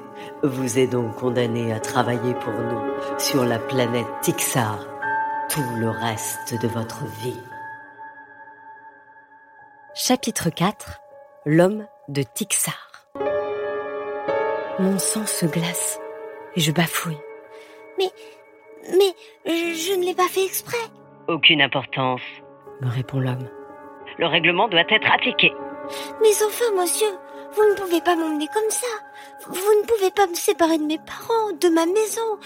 Vous 0.44 0.78
êtes 0.78 0.90
donc 0.90 1.16
condamné 1.16 1.72
à 1.72 1.80
travailler 1.80 2.34
pour 2.34 2.52
nous 2.52 2.80
sur 3.18 3.44
la 3.44 3.58
planète 3.58 4.06
Tixar 4.22 4.78
tout 5.50 5.64
le 5.76 5.90
reste 5.90 6.54
de 6.62 6.68
votre 6.68 7.04
vie. 7.22 7.40
Chapitre 9.94 10.48
4 10.48 11.00
L'homme 11.44 11.86
de 12.08 12.22
Tixar 12.22 13.08
Mon 14.78 14.98
sang 14.98 15.26
se 15.26 15.44
glace 15.44 15.98
et 16.54 16.60
je 16.60 16.70
bafouille. 16.70 17.18
Mais, 17.98 18.10
mais, 18.90 19.14
je 19.46 19.98
ne 19.98 20.04
l'ai 20.04 20.14
pas 20.14 20.28
fait 20.28 20.44
exprès. 20.44 20.76
Aucune 21.28 21.62
importance, 21.62 22.20
me 22.80 22.88
répond 22.88 23.20
l'homme. 23.20 23.48
Le 24.18 24.26
règlement 24.26 24.68
doit 24.68 24.84
être 24.88 25.10
appliqué. 25.12 25.52
Mais 26.20 26.42
enfin, 26.44 26.72
monsieur, 26.76 27.08
vous 27.54 27.62
ne 27.62 27.74
pouvez 27.74 28.00
pas 28.00 28.16
m'emmener 28.16 28.46
comme 28.52 28.70
ça. 28.70 28.86
Vous 29.48 29.54
ne 29.54 29.86
pouvez 29.86 30.10
pas 30.10 30.26
me 30.26 30.34
séparer 30.34 30.78
de 30.78 30.84
mes 30.84 30.98
parents, 30.98 31.52
de 31.60 31.68
ma 31.68 31.86
maison. 31.86 32.38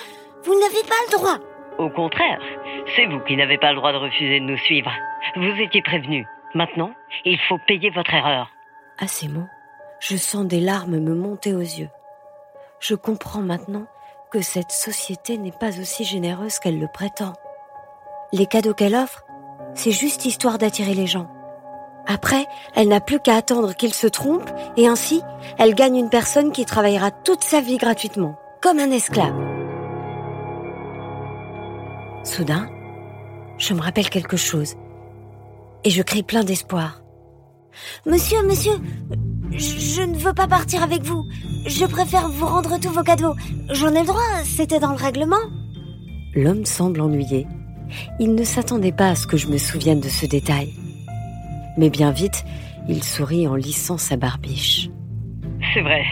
Vous 0.45 0.55
n'avez 0.61 0.83
pas 0.83 1.00
le 1.07 1.16
droit. 1.16 1.38
Au 1.78 1.90
contraire, 1.90 2.40
c'est 2.95 3.07
vous 3.07 3.21
qui 3.21 3.37
n'avez 3.37 3.59
pas 3.59 3.71
le 3.73 3.76
droit 3.76 3.93
de 3.93 3.99
refuser 3.99 4.40
de 4.40 4.45
nous 4.45 4.59
suivre. 4.59 4.90
Vous 5.37 5.61
étiez 5.61 5.83
prévenu. 5.83 6.26
Maintenant, 6.55 6.93
il 7.25 7.38
faut 7.38 7.59
payer 7.66 7.90
votre 7.90 8.14
erreur. 8.14 8.50
À 8.99 9.07
ces 9.07 9.28
mots, 9.28 9.49
je 10.00 10.16
sens 10.16 10.47
des 10.47 10.61
larmes 10.61 10.99
me 10.99 11.14
monter 11.14 11.55
aux 11.55 11.61
yeux. 11.61 11.90
Je 12.81 12.95
comprends 12.95 13.43
maintenant 13.43 13.87
que 14.30 14.42
cette 14.42 14.73
société 14.73 15.38
n'est 15.38 15.52
pas 15.52 15.78
aussi 15.80 16.04
généreuse 16.04 16.59
qu'elle 16.59 16.78
le 16.78 16.88
prétend. 16.88 17.33
Les 18.33 18.47
cadeaux 18.47 18.75
qu'elle 18.75 18.95
offre, 18.95 19.25
c'est 19.75 19.92
juste 19.92 20.25
histoire 20.25 20.59
d'attirer 20.59 20.95
les 20.95 21.06
gens. 21.06 21.30
Après, 22.06 22.47
elle 22.75 22.88
n'a 22.88 23.00
plus 23.00 23.21
qu'à 23.21 23.37
attendre 23.37 23.75
qu'ils 23.75 23.95
se 23.95 24.06
trompent 24.06 24.50
et 24.76 24.87
ainsi, 24.87 25.23
elle 25.59 25.75
gagne 25.75 25.97
une 25.97 26.11
personne 26.11 26.52
qui 26.52 26.64
travaillera 26.64 27.11
toute 27.11 27.42
sa 27.42 27.61
vie 27.61 27.78
gratuitement, 27.78 28.38
comme 28.62 28.78
un 28.78 28.90
esclave. 28.90 29.35
Soudain, 32.25 32.68
je 33.59 33.75
me 33.75 33.80
rappelle 33.80 34.11
quelque 34.11 34.37
chose 34.37 34.75
et 35.85 35.90
je 35.90 36.02
crie 36.02 36.23
plein 36.23 36.45
d'espoir. 36.45 37.02
Monsieur, 38.06 38.42
monsieur, 38.42 38.73
je 39.58 40.02
ne 40.02 40.16
veux 40.16 40.34
pas 40.34 40.46
partir 40.46 40.82
avec 40.82 41.02
vous. 41.02 41.26
Je 41.66 41.86
préfère 41.86 42.28
vous 42.28 42.46
rendre 42.46 42.78
tous 42.80 42.92
vos 42.92 43.02
cadeaux. 43.02 43.34
J'en 43.70 43.94
ai 43.94 44.00
le 44.00 44.06
droit, 44.06 44.44
c'était 44.44 44.78
dans 44.78 44.90
le 44.90 44.96
règlement. 44.96 45.36
L'homme 46.34 46.64
semble 46.64 47.00
ennuyé. 47.00 47.46
Il 48.20 48.34
ne 48.34 48.44
s'attendait 48.44 48.92
pas 48.92 49.10
à 49.10 49.14
ce 49.14 49.26
que 49.26 49.36
je 49.36 49.48
me 49.48 49.58
souvienne 49.58 50.00
de 50.00 50.08
ce 50.08 50.26
détail. 50.26 50.75
Mais 51.78 51.90
bien 51.90 52.10
vite, 52.10 52.44
il 52.88 53.02
sourit 53.02 53.46
en 53.46 53.54
lissant 53.54 53.98
sa 53.98 54.16
barbiche. 54.16 54.88
C'est 55.72 55.82
vrai. 55.82 56.04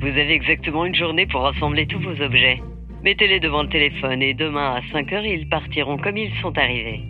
Vous 0.00 0.06
avez 0.06 0.32
exactement 0.32 0.86
une 0.86 0.94
journée 0.94 1.26
pour 1.26 1.42
rassembler 1.42 1.86
tous 1.86 2.00
vos 2.00 2.22
objets. 2.22 2.62
Mettez-les 3.02 3.40
devant 3.40 3.62
le 3.62 3.68
téléphone 3.68 4.22
et 4.22 4.34
demain 4.34 4.76
à 4.76 4.92
5 4.92 5.12
heures, 5.12 5.24
ils 5.24 5.48
partiront 5.48 5.98
comme 5.98 6.16
ils 6.16 6.32
sont 6.40 6.56
arrivés. 6.56 7.02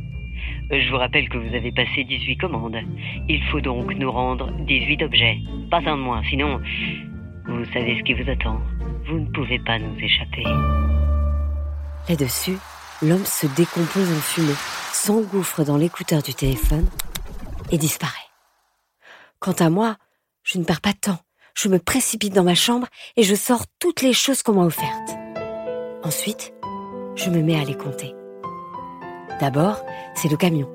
Je 0.70 0.90
vous 0.90 0.98
rappelle 0.98 1.28
que 1.28 1.36
vous 1.36 1.54
avez 1.54 1.72
passé 1.72 2.04
18 2.04 2.36
commandes. 2.36 2.78
Il 3.28 3.42
faut 3.50 3.60
donc 3.60 3.92
nous 3.94 4.10
rendre 4.10 4.52
18 4.66 5.02
objets. 5.02 5.38
Pas 5.68 5.78
un 5.78 5.96
de 5.96 6.02
moins, 6.02 6.22
sinon, 6.30 6.60
vous 7.46 7.64
savez 7.72 7.98
ce 7.98 8.04
qui 8.04 8.14
vous 8.14 8.30
attend. 8.30 8.60
Vous 9.06 9.18
ne 9.18 9.26
pouvez 9.32 9.58
pas 9.58 9.78
nous 9.80 9.98
échapper. 9.98 10.44
Là-dessus, 12.08 12.56
l'homme 13.02 13.24
se 13.24 13.48
décompose 13.48 14.10
en 14.10 14.20
fumée, 14.20 14.54
s'engouffre 14.92 15.64
dans 15.64 15.76
l'écouteur 15.76 16.22
du 16.22 16.34
téléphone 16.34 16.88
et 17.72 17.78
disparaît. 17.78 18.14
Quant 19.40 19.52
à 19.58 19.70
moi, 19.70 19.96
je 20.44 20.58
ne 20.58 20.64
perds 20.64 20.80
pas 20.80 20.92
de 20.92 20.98
temps. 20.98 21.18
Je 21.54 21.68
me 21.68 21.78
précipite 21.78 22.32
dans 22.32 22.44
ma 22.44 22.54
chambre 22.54 22.86
et 23.16 23.24
je 23.24 23.34
sors 23.34 23.64
toutes 23.80 24.02
les 24.02 24.12
choses 24.12 24.42
qu'on 24.42 24.54
m'a 24.54 24.66
offertes. 24.66 25.16
Ensuite, 26.04 26.52
je 27.16 27.28
me 27.28 27.42
mets 27.42 27.60
à 27.60 27.64
les 27.64 27.76
compter. 27.76 28.14
D'abord, 29.40 29.82
c'est 30.14 30.28
le 30.28 30.36
camion. 30.36 30.70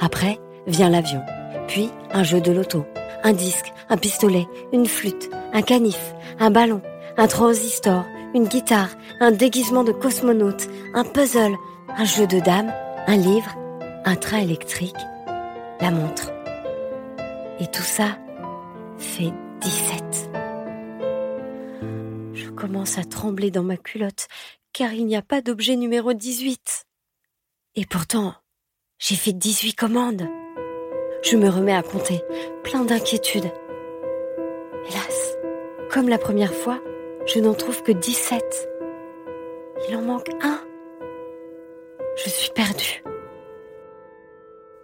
Après, 0.00 0.38
vient 0.66 0.88
l'avion. 0.88 1.22
Puis, 1.66 1.90
un 2.12 2.22
jeu 2.22 2.40
de 2.40 2.52
loto. 2.52 2.84
Un 3.22 3.32
disque, 3.32 3.72
un 3.88 3.96
pistolet, 3.96 4.46
une 4.72 4.86
flûte, 4.86 5.30
un 5.52 5.62
canif, 5.62 6.14
un 6.38 6.50
ballon, 6.50 6.82
un 7.16 7.26
transistor, 7.26 8.04
une 8.34 8.46
guitare, 8.46 8.90
un 9.20 9.30
déguisement 9.30 9.84
de 9.84 9.92
cosmonaute, 9.92 10.68
un 10.94 11.04
puzzle, 11.04 11.56
un 11.88 12.04
jeu 12.04 12.26
de 12.26 12.40
dames, 12.40 12.72
un 13.06 13.16
livre, 13.16 13.54
un 14.04 14.16
train 14.16 14.38
électrique, 14.38 14.96
la 15.80 15.90
montre. 15.90 16.32
Et 17.60 17.66
tout 17.66 17.82
ça 17.82 18.18
fait 18.98 19.32
17. 19.60 20.30
Je 22.34 22.50
commence 22.50 22.98
à 22.98 23.04
trembler 23.04 23.50
dans 23.50 23.62
ma 23.62 23.76
culotte 23.76 24.28
car 24.72 24.92
il 24.92 25.06
n'y 25.06 25.16
a 25.16 25.22
pas 25.22 25.40
d'objet 25.40 25.76
numéro 25.76 26.12
18. 26.12 26.84
Et 27.76 27.86
pourtant, 27.86 28.34
j'ai 29.00 29.16
fait 29.16 29.32
18 29.32 29.74
commandes. 29.74 30.28
Je 31.24 31.36
me 31.36 31.48
remets 31.48 31.74
à 31.74 31.82
compter, 31.82 32.22
plein 32.62 32.84
d'inquiétude. 32.84 33.50
Hélas, 34.88 35.36
comme 35.90 36.08
la 36.08 36.18
première 36.18 36.54
fois, 36.54 36.80
je 37.26 37.40
n'en 37.40 37.54
trouve 37.54 37.82
que 37.82 37.90
17. 37.90 38.68
Il 39.88 39.96
en 39.96 40.02
manque 40.02 40.30
un. 40.40 40.60
Je 42.24 42.30
suis 42.30 42.50
perdue. 42.50 43.02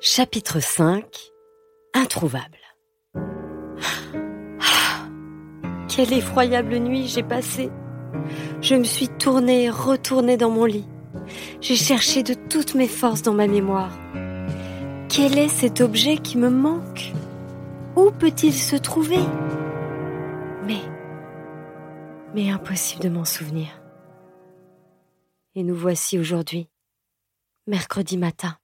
Chapitre 0.00 0.58
5 0.58 1.04
Introuvable. 1.94 2.58
Ah, 3.14 5.06
quelle 5.88 6.12
effroyable 6.12 6.76
nuit 6.78 7.06
j'ai 7.06 7.22
passée. 7.22 7.70
Je 8.60 8.74
me 8.74 8.84
suis 8.84 9.08
tournée 9.08 9.64
et 9.64 9.70
retournée 9.70 10.36
dans 10.36 10.50
mon 10.50 10.64
lit. 10.64 10.86
J'ai 11.60 11.76
cherché 11.76 12.22
de 12.22 12.32
toutes 12.32 12.74
mes 12.74 12.88
forces 12.88 13.20
dans 13.20 13.34
ma 13.34 13.46
mémoire. 13.46 13.92
Quel 15.10 15.36
est 15.36 15.48
cet 15.48 15.82
objet 15.82 16.16
qui 16.16 16.38
me 16.38 16.48
manque? 16.48 17.12
Où 17.96 18.10
peut-il 18.10 18.54
se 18.54 18.76
trouver? 18.76 19.20
Mais, 20.64 20.80
mais 22.34 22.50
impossible 22.50 23.02
de 23.02 23.10
m'en 23.10 23.26
souvenir. 23.26 23.82
Et 25.54 25.62
nous 25.62 25.74
voici 25.74 26.18
aujourd'hui, 26.18 26.70
mercredi 27.66 28.16
matin. 28.16 28.56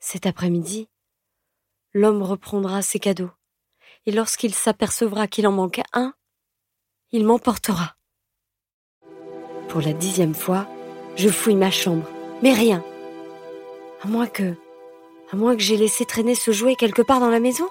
Cet 0.00 0.26
après-midi, 0.26 0.88
l'homme 1.94 2.22
reprendra 2.22 2.82
ses 2.82 2.98
cadeaux, 2.98 3.30
et 4.06 4.10
lorsqu'il 4.10 4.52
s'apercevra 4.52 5.28
qu'il 5.28 5.46
en 5.46 5.52
manque 5.52 5.80
un, 5.92 6.12
il 7.12 7.24
m'emportera. 7.24 7.94
Pour 9.68 9.80
la 9.80 9.92
dixième 9.92 10.34
fois, 10.34 10.66
je 11.16 11.28
fouille 11.28 11.56
ma 11.56 11.70
chambre, 11.70 12.04
mais 12.42 12.52
rien. 12.52 12.82
À 14.04 14.08
moins 14.08 14.26
que, 14.26 14.54
À 15.32 15.36
moins 15.36 15.56
que 15.56 15.62
j'ai 15.62 15.76
laissé 15.76 16.04
traîner 16.04 16.34
ce 16.34 16.50
jouet 16.50 16.74
quelque 16.74 17.02
part 17.02 17.20
dans 17.20 17.30
la 17.30 17.40
maison 17.40 17.66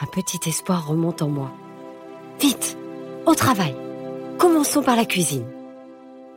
Un 0.00 0.06
petit 0.06 0.48
espoir 0.48 0.88
remonte 0.88 1.22
en 1.22 1.28
moi. 1.28 1.50
Vite 2.40 2.76
Au 3.26 3.34
travail 3.34 3.74
Commençons 4.38 4.82
par 4.82 4.96
la 4.96 5.04
cuisine. 5.04 5.46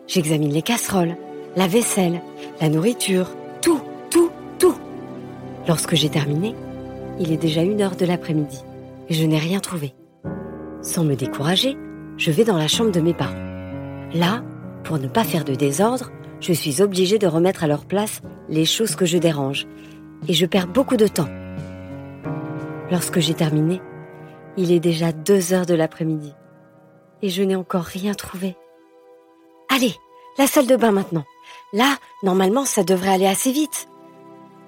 J'examine 0.08 0.54
les 0.54 0.62
casseroles, 0.62 1.18
la 1.56 1.68
vaisselle, 1.68 2.22
la 2.62 2.70
nourriture, 2.70 3.28
tout, 3.62 3.82
tout, 4.10 4.32
tout. 4.58 4.76
Lorsque 5.68 5.96
j'ai 5.96 6.10
terminé, 6.10 6.56
il 7.20 7.32
est 7.32 7.38
déjà 7.38 7.62
une 7.62 7.82
heure 7.82 7.96
de 7.96 8.06
l'après-midi 8.06 8.60
et 9.10 9.14
je 9.14 9.26
n'ai 9.26 9.38
rien 9.38 9.60
trouvé. 9.60 9.94
Sans 10.82 11.04
me 11.04 11.16
décourager, 11.16 11.78
je 12.18 12.32
vais 12.32 12.46
dans 12.46 12.58
la 12.58 12.68
chambre 12.68 12.92
de 12.92 13.02
mes 13.02 13.14
parents. 13.14 13.36
Là, 14.14 14.44
pour 14.90 14.98
ne 14.98 15.08
pas 15.08 15.24
faire 15.24 15.46
de 15.46 15.54
désordre, 15.54 16.10
je 16.40 16.52
suis 16.52 16.82
obligée 16.82 17.20
de 17.20 17.28
remettre 17.28 17.64
à 17.64 17.68
leur 17.68 17.86
place 17.86 18.24
les 18.48 18.66
choses 18.66 18.96
que 18.96 19.06
je 19.06 19.20
dérange 19.20 19.68
et 20.28 20.34
je 20.34 20.48
perds 20.48 20.66
beaucoup 20.66 20.98
de 20.98 21.06
temps. 21.08 21.30
Lorsque 22.90 23.20
j'ai 23.20 23.36
terminé, 23.36 23.84
il 24.58 24.72
est 24.72 24.80
déjà 24.80 25.12
deux 25.12 25.54
heures 25.54 25.68
de 25.68 25.76
l'après-midi 25.76 26.34
et 27.22 27.30
je 27.30 27.44
n'ai 27.44 27.56
encore 27.56 27.84
rien 27.84 28.16
trouvé. 28.16 28.58
Allez, 29.72 29.94
la 30.40 30.48
salle 30.48 30.66
de 30.66 30.76
bain 30.76 30.92
maintenant. 30.92 31.26
Là, 31.72 31.96
normalement, 32.24 32.66
ça 32.66 32.84
devrait 32.84 33.14
aller 33.14 33.28
assez 33.28 33.52
vite. 33.52 33.90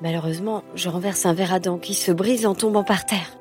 Malheureusement, 0.03 0.63
je 0.75 0.89
renverse 0.89 1.25
un 1.25 1.33
verre 1.33 1.53
à 1.53 1.59
dents 1.59 1.79
qui 1.79 1.95
se 1.95 2.11
brise 2.11 2.45
en 2.45 2.53
tombant 2.53 2.83
par 2.83 3.07
terre. 3.07 3.39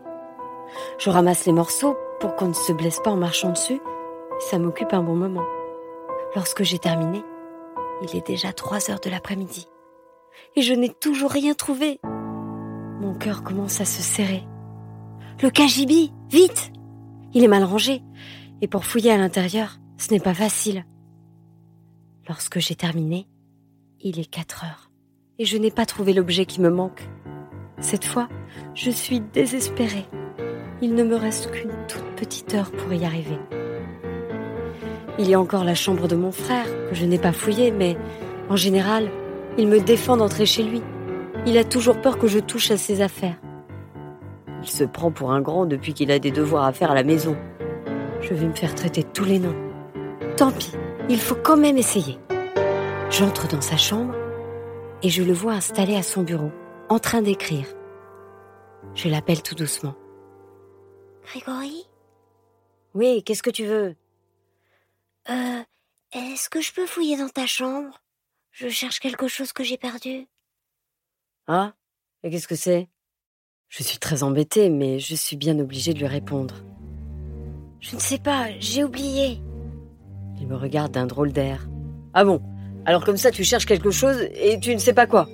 Je 0.97 1.11
ramasse 1.11 1.45
les 1.45 1.53
morceaux 1.53 1.95
pour 2.21 2.37
qu'on 2.37 2.49
ne 2.49 2.55
se 2.55 2.73
blesse 2.73 3.01
pas 3.05 3.11
en 3.11 3.19
marchant 3.19 3.51
dessus. 3.51 3.83
Ça 4.49 4.59
m'occupe 4.59 4.95
un 4.95 5.03
bon 5.03 5.15
moment. 5.15 5.45
Lorsque 6.37 6.63
j'ai 6.63 6.79
terminé, 6.79 7.25
il 8.03 8.17
est 8.17 8.25
déjà 8.25 8.53
trois 8.53 8.91
heures 8.91 9.01
de 9.01 9.11
l'après-midi. 9.11 9.67
Et 10.55 10.63
je 10.63 10.75
n'ai 10.75 10.89
toujours 10.89 11.31
rien 11.31 11.55
trouvé. 11.55 12.01
Mon 13.01 13.15
cœur 13.15 13.43
commence 13.43 13.81
à 13.81 13.85
se 13.85 14.01
serrer. 14.01 14.47
Le 15.43 15.51
cagibi, 15.51 16.13
vite 16.31 16.71
Il 17.35 17.43
est 17.43 17.49
mal 17.49 17.65
rangé. 17.65 18.03
Et 18.61 18.69
pour 18.69 18.85
fouiller 18.85 19.11
à 19.11 19.17
l'intérieur, 19.17 19.79
ce 19.99 20.13
n'est 20.13 20.21
pas 20.21 20.35
facile. 20.35 20.85
Lorsque 22.29 22.61
j'ai 22.61 22.77
terminé, 22.77 23.27
il 24.01 24.21
est 24.21 24.31
quatre 24.31 24.65
heures. 24.65 24.91
Et 25.39 25.45
je 25.45 25.57
n'ai 25.57 25.71
pas 25.71 25.87
trouvé 25.87 26.13
l'objet 26.13 26.47
qui 26.47 26.61
me 26.61 26.71
manque. 26.71 27.09
Cette 27.81 28.05
fois, 28.05 28.29
je 28.75 28.91
suis 28.91 29.21
désespérée. 29.21 30.07
Il 30.81 30.95
ne 30.95 31.03
me 31.03 31.17
reste 31.17 31.51
qu'une 31.51 31.75
toute 31.89 32.15
petite 32.17 32.55
heure 32.55 32.71
pour 32.71 32.93
y 32.93 33.05
arriver. 33.05 33.39
Il 35.21 35.29
y 35.29 35.35
a 35.35 35.41
encore 35.41 35.65
la 35.65 35.75
chambre 35.75 36.09
de 36.09 36.17
mon 36.17 36.33
frère, 36.33 36.65
que 36.89 36.95
je 36.95 37.05
n'ai 37.05 37.19
pas 37.19 37.33
fouillée, 37.33 37.73
mais 37.73 37.99
en 38.49 38.57
général, 38.57 39.11
il 39.59 39.69
me 39.69 39.79
défend 39.79 40.17
d'entrer 40.17 40.47
chez 40.47 40.62
lui. 40.62 40.83
Il 41.45 41.59
a 41.59 41.65
toujours 41.65 42.00
peur 42.00 42.19
que 42.19 42.27
je 42.27 42.39
touche 42.39 42.71
à 42.71 42.79
ses 42.79 43.03
affaires. 43.03 43.37
Il 44.62 44.71
se 44.71 44.83
prend 44.83 45.11
pour 45.11 45.33
un 45.33 45.43
grand 45.43 45.67
depuis 45.67 45.93
qu'il 45.93 46.11
a 46.11 46.19
des 46.19 46.31
devoirs 46.31 46.65
à 46.65 46.73
faire 46.73 46.91
à 46.91 46.95
la 46.95 47.03
maison. 47.03 47.37
Je 48.23 48.33
vais 48.33 48.47
me 48.47 48.55
faire 48.55 48.75
traiter 48.75 49.03
tous 49.03 49.27
les 49.27 49.39
noms. 49.39 49.55
Tant 50.39 50.53
pis, 50.53 50.73
il 51.11 51.21
faut 51.21 51.37
quand 51.37 51.59
même 51.59 51.77
essayer. 51.77 52.19
J'entre 53.11 53.47
dans 53.47 53.61
sa 53.61 53.77
chambre 53.77 54.15
et 55.03 55.11
je 55.11 55.23
le 55.23 55.35
vois 55.35 55.53
installé 55.53 55.97
à 55.97 56.03
son 56.03 56.23
bureau, 56.23 56.50
en 56.89 56.99
train 56.99 57.21
d'écrire. 57.21 57.67
Je 58.95 59.11
l'appelle 59.11 59.43
tout 59.43 59.55
doucement. 59.55 59.97
Grégory? 61.27 61.87
Oui, 62.95 63.23
qu'est-ce 63.23 63.43
que 63.43 63.50
tu 63.50 63.67
veux? 63.67 63.97
Euh, 65.29 65.62
est-ce 66.12 66.49
que 66.49 66.61
je 66.61 66.73
peux 66.73 66.87
fouiller 66.87 67.17
dans 67.17 67.29
ta 67.29 67.47
chambre? 67.47 68.00
Je 68.53 68.69
cherche 68.69 69.00
quelque 69.00 69.29
chose 69.29 69.53
que 69.53 69.62
j'ai 69.62 69.77
perdu. 69.77 70.27
Ah 71.47 71.75
Et 72.23 72.31
qu'est-ce 72.31 72.49
que 72.49 72.57
c'est? 72.57 72.89
Je 73.69 73.83
suis 73.83 73.99
très 73.99 74.23
embêtée, 74.23 74.71
mais 74.71 74.99
je 74.99 75.15
suis 75.15 75.37
bien 75.37 75.59
obligée 75.59 75.95
de 75.95 75.99
lui 75.99 76.07
répondre. 76.07 76.65
Je 77.81 77.95
ne 77.95 78.00
sais 78.00 78.19
pas, 78.19 78.49
j'ai 78.59 78.83
oublié. 78.83 79.41
Il 80.40 80.49
me 80.49 80.57
regarde 80.57 80.92
d'un 80.92 81.07
drôle 81.07 81.33
d'air. 81.33 81.68
Ah 82.12 82.25
bon? 82.25 82.42
Alors 82.87 83.05
comme 83.05 83.16
ça, 83.16 83.31
tu 83.31 83.44
cherches 83.44 83.66
quelque 83.66 83.90
chose 83.90 84.27
et 84.35 84.59
tu 84.59 84.75
ne 84.75 84.81
sais 84.81 84.94
pas 84.94 85.07
quoi? 85.07 85.29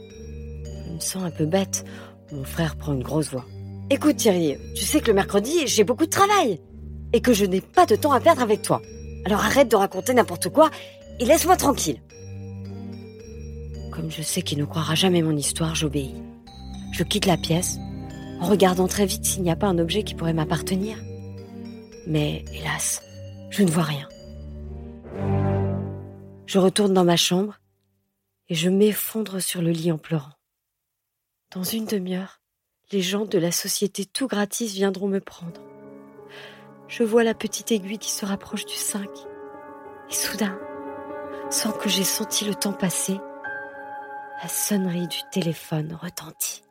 Je 0.65 0.93
me 0.93 1.01
sens 1.01 1.23
un 1.23 1.31
peu 1.31 1.47
bête. 1.47 1.85
Mon 2.33 2.45
frère 2.45 2.77
prend 2.77 2.93
une 2.93 3.03
grosse 3.03 3.31
voix. 3.31 3.47
Écoute 3.89 4.17
Thierry, 4.17 4.57
tu 4.75 4.85
sais 4.85 5.01
que 5.01 5.07
le 5.07 5.15
mercredi, 5.15 5.67
j'ai 5.67 5.85
beaucoup 5.85 6.07
de 6.07 6.11
travail 6.11 6.61
et 7.13 7.21
que 7.21 7.33
je 7.33 7.45
n'ai 7.45 7.61
pas 7.61 7.87
de 7.87 7.95
temps 7.97 8.13
à 8.13 8.21
perdre 8.21 8.43
avec 8.43 8.63
toi. 8.63 8.83
Alors 9.27 9.45
arrête 9.45 9.69
de 9.69 9.75
raconter 9.75 10.15
n'importe 10.15 10.51
quoi 10.51 10.71
et 11.19 11.25
laisse-moi 11.25 11.57
tranquille. 11.57 12.01
Comme 13.91 14.09
je 14.09 14.23
sais 14.23 14.41
qu'il 14.41 14.57
ne 14.59 14.65
croira 14.65 14.95
jamais 14.95 15.21
mon 15.21 15.37
histoire, 15.37 15.75
j'obéis. 15.75 16.15
Je 16.93 17.03
quitte 17.03 17.27
la 17.27 17.37
pièce, 17.37 17.79
en 18.41 18.47
regardant 18.47 18.87
très 18.87 19.05
vite 19.05 19.25
s'il 19.25 19.43
n'y 19.43 19.51
a 19.51 19.57
pas 19.57 19.67
un 19.67 19.81
objet 19.81 20.05
qui 20.05 20.15
pourrait 20.15 20.33
m'appartenir. 20.33 20.97
Mais 22.07 22.45
hélas, 22.55 23.03
je 23.51 23.65
ne 23.65 23.71
vois 23.71 23.83
rien. 23.83 24.09
Je 26.47 26.61
retourne 26.61 26.95
dans 26.95 27.05
ma 27.05 27.17
chambre 27.17 27.59
et 28.49 28.55
je 28.55 28.69
m'effondre 28.69 29.43
sur 29.43 29.61
le 29.61 29.73
lit 29.73 29.91
en 29.91 29.99
pleurant. 29.99 30.35
Dans 31.53 31.65
une 31.65 31.87
demi-heure, 31.87 32.41
les 32.93 33.03
gens 33.03 33.25
de 33.25 33.39
la 33.39 33.51
société 33.51 34.05
tout 34.05 34.29
gratis 34.29 34.73
viendront 34.73 35.09
me 35.09 35.19
prendre. 35.19 35.61
Je 36.88 37.03
vois 37.03 37.25
la 37.25 37.35
petite 37.35 37.72
aiguille 37.72 37.99
qui 37.99 38.11
se 38.11 38.25
rapproche 38.25 38.64
du 38.64 38.75
5. 38.75 39.09
Et 40.09 40.12
soudain, 40.12 40.57
sans 41.51 41.72
que 41.72 41.88
j'ai 41.88 42.05
senti 42.05 42.44
le 42.44 42.55
temps 42.55 42.72
passer, 42.72 43.18
la 44.40 44.49
sonnerie 44.49 45.09
du 45.09 45.18
téléphone 45.33 45.99
retentit. 46.01 46.62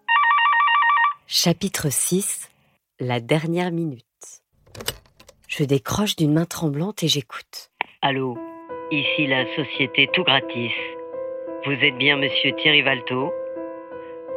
Chapitre 1.27 1.89
6 1.89 2.49
La 2.99 3.19
dernière 3.19 3.71
minute. 3.71 4.05
Je 5.49 5.65
décroche 5.65 6.15
d'une 6.15 6.33
main 6.33 6.45
tremblante 6.45 7.03
et 7.03 7.07
j'écoute. 7.09 7.71
Allô, 8.01 8.37
ici 8.91 9.27
la 9.27 9.45
société 9.55 10.07
tout 10.13 10.23
gratis. 10.23 10.71
Vous 11.65 11.73
êtes 11.73 11.97
bien 11.97 12.15
monsieur 12.15 12.53
Thierry 12.61 12.83
Valto 12.83 13.33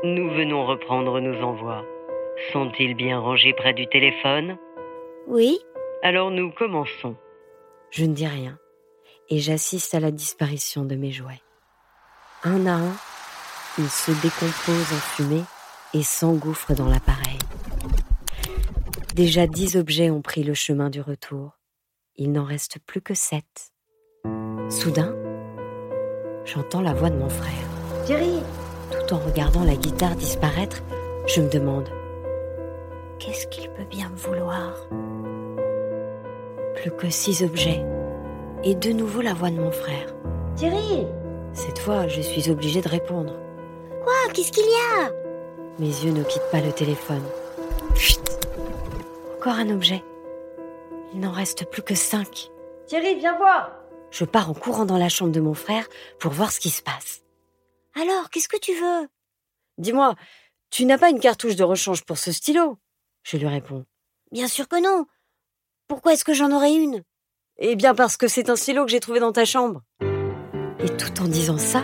Nous 0.02 0.30
venons 0.30 0.66
reprendre 0.66 1.20
nos 1.20 1.40
envois. 1.42 1.84
Sont-ils 2.52 2.94
bien 2.96 3.20
rangés 3.20 3.52
près 3.52 3.74
du 3.74 3.86
téléphone? 3.86 4.56
Oui 5.26 5.58
Alors 6.02 6.30
nous 6.30 6.52
commençons. 6.52 7.16
Je 7.90 8.04
ne 8.04 8.14
dis 8.14 8.26
rien 8.26 8.58
et 9.30 9.40
j'assiste 9.40 9.94
à 9.94 10.00
la 10.00 10.11
disparition 10.11 10.84
de 10.84 10.94
mes 10.94 11.11
jouets. 11.11 11.42
Un 12.44 12.66
à 12.66 12.74
un, 12.74 12.96
ils 13.78 13.90
se 13.90 14.12
décomposent 14.12 14.92
en 14.92 15.00
fumée 15.00 15.44
et 15.92 16.02
s'engouffrent 16.02 16.74
dans 16.74 16.88
l'appareil. 16.88 17.38
Déjà 19.14 19.46
dix 19.46 19.76
objets 19.76 20.11
ont 20.11 20.22
pris 20.22 20.44
le 20.44 20.54
chemin 20.54 20.88
du 20.88 21.00
retour. 21.00 21.58
Il 22.16 22.32
n'en 22.32 22.44
reste 22.44 22.78
plus 22.87 23.00
que 23.00 23.14
sept. 23.14 23.72
Soudain, 24.70 25.16
j'entends 26.44 26.82
la 26.82 26.94
voix 26.94 27.11
de 27.11 27.18
mon 27.18 27.28
frère. 27.28 27.68
Thierry 28.06 28.40
Tout 28.90 29.14
en 29.14 29.18
regardant 29.18 29.64
la 29.64 29.76
guitare 29.76 30.14
disparaître, 30.14 30.82
je 31.26 31.40
me 31.40 31.50
demande 31.50 31.88
Qu'est-ce 33.18 33.48
qu'il 33.48 33.68
peut 33.70 33.84
bien 33.84 34.08
me 34.11 34.16
vouloir? 34.16 34.74
Plus 36.80 36.90
que 36.92 37.10
six 37.10 37.42
objets. 37.42 37.84
Et 38.62 38.74
de 38.74 38.92
nouveau 38.92 39.20
la 39.20 39.34
voix 39.34 39.50
de 39.50 39.56
mon 39.56 39.70
frère. 39.70 40.14
Thierry 40.56 41.06
Cette 41.52 41.78
fois, 41.78 42.06
je 42.08 42.20
suis 42.20 42.50
obligée 42.50 42.80
de 42.80 42.88
répondre. 42.88 43.34
Quoi? 44.04 44.14
Qu'est-ce 44.32 44.52
qu'il 44.52 44.64
y 44.64 45.02
a? 45.02 45.12
Mes 45.78 45.86
yeux 45.86 46.12
ne 46.12 46.22
quittent 46.24 46.50
pas 46.50 46.60
le 46.60 46.72
téléphone. 46.72 47.22
Chut 47.94 48.20
Encore 49.36 49.54
un 49.54 49.70
objet. 49.70 50.02
Il 51.14 51.20
n'en 51.20 51.32
reste 51.32 51.68
plus 51.70 51.82
que 51.82 51.94
cinq. 51.94 52.50
Thierry, 52.86 53.16
viens 53.16 53.36
voir 53.36 53.72
Je 54.10 54.24
pars 54.24 54.50
en 54.50 54.54
courant 54.54 54.84
dans 54.84 54.98
la 54.98 55.08
chambre 55.08 55.32
de 55.32 55.40
mon 55.40 55.54
frère 55.54 55.86
pour 56.18 56.32
voir 56.32 56.52
ce 56.52 56.60
qui 56.60 56.70
se 56.70 56.82
passe. 56.82 57.22
Alors, 57.94 58.30
qu'est-ce 58.30 58.48
que 58.48 58.58
tu 58.58 58.72
veux? 58.72 59.08
Dis-moi, 59.78 60.14
tu 60.70 60.84
n'as 60.84 60.98
pas 60.98 61.10
une 61.10 61.20
cartouche 61.20 61.56
de 61.56 61.64
rechange 61.64 62.04
pour 62.04 62.18
ce 62.18 62.32
stylo? 62.32 62.78
Je 63.22 63.36
lui 63.36 63.46
réponds. 63.48 63.84
Bien 64.32 64.48
sûr 64.48 64.68
que 64.68 64.80
non. 64.82 65.06
Pourquoi 65.88 66.12
est-ce 66.12 66.24
que 66.27 66.35
j'en 66.35 66.53
aurais 66.53 66.74
une? 66.74 67.03
Eh 67.59 67.74
bien 67.74 67.94
parce 67.94 68.18
que 68.18 68.29
c'est 68.29 68.51
un 68.51 68.57
stylo 68.57 68.85
que 68.85 68.90
j'ai 68.90 69.01
trouvé 69.01 69.20
dans 69.20 69.33
ta 69.33 69.46
chambre. 69.46 69.81
Et 70.81 70.88
tout 70.90 71.22
en 71.22 71.27
disant 71.27 71.57
ça, 71.57 71.83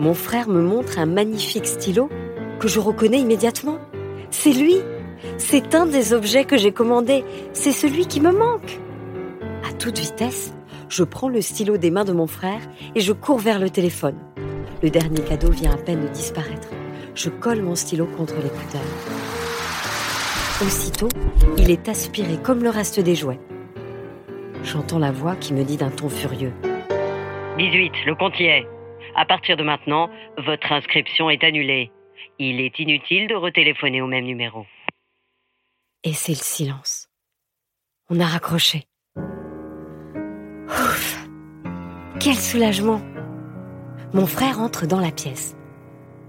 mon 0.00 0.12
frère 0.12 0.48
me 0.48 0.60
montre 0.60 0.98
un 0.98 1.06
magnifique 1.06 1.68
stylo 1.68 2.10
que 2.58 2.66
je 2.66 2.80
reconnais 2.80 3.20
immédiatement. 3.20 3.78
C'est 4.32 4.52
lui 4.52 4.78
C'est 5.38 5.76
un 5.76 5.86
des 5.86 6.12
objets 6.12 6.44
que 6.44 6.58
j'ai 6.58 6.72
commandé. 6.72 7.24
C'est 7.52 7.70
celui 7.70 8.06
qui 8.06 8.20
me 8.20 8.32
manque. 8.32 8.80
À 9.62 9.72
toute 9.72 10.00
vitesse, 10.00 10.52
je 10.88 11.04
prends 11.04 11.28
le 11.28 11.40
stylo 11.40 11.76
des 11.76 11.92
mains 11.92 12.04
de 12.04 12.12
mon 12.12 12.26
frère 12.26 12.60
et 12.96 13.00
je 13.00 13.12
cours 13.12 13.38
vers 13.38 13.60
le 13.60 13.70
téléphone. 13.70 14.18
Le 14.82 14.90
dernier 14.90 15.22
cadeau 15.22 15.52
vient 15.52 15.72
à 15.72 15.76
peine 15.76 16.02
de 16.02 16.08
disparaître. 16.08 16.70
Je 17.14 17.30
colle 17.30 17.62
mon 17.62 17.76
stylo 17.76 18.06
contre 18.16 18.34
l'écouteur. 18.34 18.82
Aussitôt, 20.62 21.08
il 21.58 21.72
est 21.72 21.88
aspiré 21.88 22.40
comme 22.40 22.62
le 22.62 22.70
reste 22.70 23.00
des 23.00 23.16
jouets. 23.16 23.40
J'entends 24.62 25.00
la 25.00 25.10
voix 25.10 25.34
qui 25.34 25.52
me 25.52 25.64
dit 25.64 25.76
d'un 25.76 25.90
ton 25.90 26.08
furieux. 26.08 26.52
18, 27.58 27.92
le 28.06 28.14
compte 28.14 28.38
y 28.38 28.44
est. 28.44 28.66
À 29.16 29.26
partir 29.26 29.56
de 29.56 29.64
maintenant, 29.64 30.08
votre 30.38 30.70
inscription 30.70 31.28
est 31.28 31.42
annulée. 31.42 31.90
Il 32.38 32.60
est 32.60 32.78
inutile 32.78 33.26
de 33.26 33.34
retéléphoner 33.34 34.00
au 34.00 34.06
même 34.06 34.26
numéro. 34.26 34.64
Et 36.04 36.12
c'est 36.12 36.32
le 36.32 36.38
silence. 36.38 37.08
On 38.08 38.20
a 38.20 38.26
raccroché. 38.26 38.84
Ouf 40.68 41.26
Quel 42.20 42.36
soulagement 42.36 43.02
Mon 44.12 44.26
frère 44.26 44.60
entre 44.60 44.86
dans 44.86 45.00
la 45.00 45.10
pièce. 45.10 45.56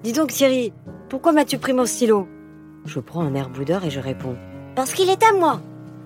Dis 0.01 0.13
donc 0.13 0.31
Thierry, 0.31 0.73
pourquoi 1.09 1.31
m'as-tu 1.31 1.59
pris 1.59 1.73
mon 1.73 1.85
stylo? 1.85 2.27
Je 2.85 2.99
prends 2.99 3.21
un 3.21 3.33
air 3.33 3.49
boudeur 3.49 3.83
et 3.83 3.89
je 3.89 3.99
réponds. 3.99 4.37
Parce 4.75 4.93
qu'il 4.93 5.09
est 5.09 5.23
à 5.23 5.33
moi. 5.33 5.59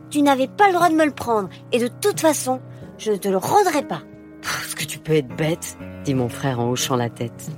Tu 0.09 0.21
n'avais 0.21 0.47
pas 0.47 0.67
le 0.67 0.73
droit 0.73 0.89
de 0.89 0.95
me 0.95 1.05
le 1.05 1.11
prendre. 1.11 1.49
Et 1.71 1.79
de 1.79 1.87
toute 1.87 2.19
façon, 2.19 2.61
je 2.97 3.11
ne 3.11 3.17
te 3.17 3.27
le 3.27 3.37
rendrai 3.37 3.83
pas. 3.83 4.01
Est-ce 4.41 4.75
que 4.75 4.85
tu 4.85 4.99
peux 4.99 5.13
être 5.13 5.35
bête? 5.35 5.77
dit 6.03 6.13
mon 6.13 6.29
frère 6.29 6.59
en 6.59 6.69
hochant 6.69 6.95
la 6.95 7.09
tête. 7.09 7.51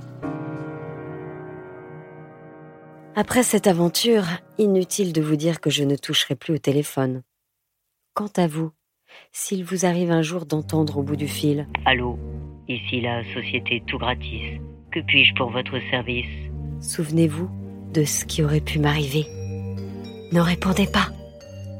Après 3.14 3.42
cette 3.42 3.66
aventure, 3.66 4.24
inutile 4.58 5.12
de 5.12 5.22
vous 5.22 5.36
dire 5.36 5.60
que 5.60 5.70
je 5.70 5.84
ne 5.84 5.96
toucherai 5.96 6.34
plus 6.34 6.54
au 6.54 6.58
téléphone. 6.58 7.22
Quant 8.14 8.30
à 8.36 8.46
vous, 8.46 8.72
s'il 9.32 9.64
vous 9.64 9.84
arrive 9.86 10.10
un 10.10 10.22
jour 10.22 10.46
d'entendre 10.46 10.98
au 10.98 11.02
bout 11.02 11.16
du 11.16 11.28
fil 11.28 11.68
Allô, 11.84 12.18
ici 12.68 13.00
la 13.00 13.22
société 13.34 13.82
Tout 13.86 13.98
Gratis. 13.98 14.58
Que 14.90 15.00
puis-je 15.00 15.34
pour 15.34 15.50
votre 15.50 15.78
service? 15.90 16.26
Souvenez-vous 16.80 17.50
de 17.92 18.04
ce 18.04 18.24
qui 18.24 18.42
aurait 18.42 18.60
pu 18.60 18.78
m'arriver. 18.78 19.26
Ne 20.32 20.40
répondez 20.40 20.86
pas 20.86 21.08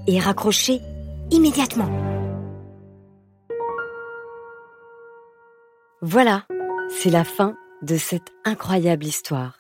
et 0.07 0.19
raccrochez 0.19 0.81
immédiatement. 1.31 1.91
Voilà, 6.01 6.45
c'est 6.91 7.11
la 7.11 7.25
fin 7.25 7.55
de 7.83 7.97
cette 7.97 8.33
incroyable 8.45 9.05
histoire. 9.05 9.57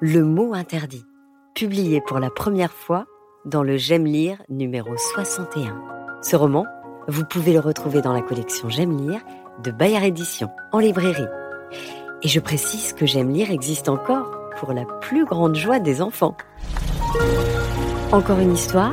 Le 0.00 0.24
mot 0.24 0.52
interdit, 0.54 1.04
publié 1.54 2.00
pour 2.06 2.18
la 2.18 2.30
première 2.30 2.72
fois 2.72 3.06
dans 3.44 3.62
le 3.62 3.76
J'aime 3.76 4.04
lire 4.04 4.42
numéro 4.48 4.96
61. 4.96 5.80
Ce 6.22 6.36
roman, 6.36 6.66
vous 7.06 7.24
pouvez 7.24 7.52
le 7.52 7.60
retrouver 7.60 8.02
dans 8.02 8.12
la 8.12 8.22
collection 8.22 8.68
J'aime 8.68 8.96
lire 8.96 9.20
de 9.62 9.70
Bayard 9.70 10.04
Édition 10.04 10.50
en 10.72 10.78
librairie. 10.78 11.26
Et 12.22 12.28
je 12.28 12.40
précise 12.40 12.92
que 12.92 13.06
J'aime 13.06 13.30
lire 13.30 13.50
existe 13.50 13.88
encore 13.88 14.37
pour 14.58 14.72
la 14.72 14.84
plus 15.00 15.24
grande 15.24 15.54
joie 15.54 15.78
des 15.78 16.02
enfants. 16.02 16.36
Encore 18.12 18.38
une 18.38 18.54
histoire, 18.54 18.92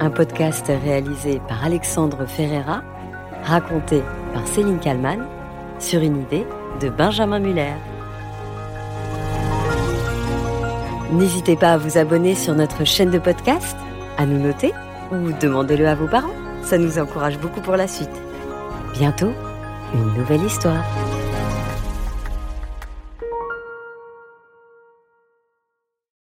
un 0.00 0.10
podcast 0.10 0.70
réalisé 0.84 1.40
par 1.48 1.64
Alexandre 1.64 2.26
Ferreira, 2.26 2.82
raconté 3.44 4.02
par 4.34 4.46
Céline 4.46 4.78
Kallmann, 4.78 5.24
sur 5.78 6.02
une 6.02 6.22
idée 6.22 6.46
de 6.80 6.88
Benjamin 6.88 7.38
Muller. 7.38 7.74
N'hésitez 11.12 11.56
pas 11.56 11.72
à 11.72 11.78
vous 11.78 11.96
abonner 11.96 12.34
sur 12.34 12.54
notre 12.54 12.84
chaîne 12.84 13.10
de 13.10 13.18
podcast, 13.18 13.76
à 14.18 14.26
nous 14.26 14.38
noter 14.38 14.74
ou 15.10 15.32
demandez-le 15.40 15.88
à 15.88 15.94
vos 15.94 16.08
parents. 16.08 16.34
Ça 16.62 16.76
nous 16.76 16.98
encourage 16.98 17.38
beaucoup 17.38 17.60
pour 17.60 17.76
la 17.76 17.88
suite. 17.88 18.10
Bientôt, 18.92 19.32
une 19.94 20.14
nouvelle 20.18 20.42
histoire. 20.42 20.84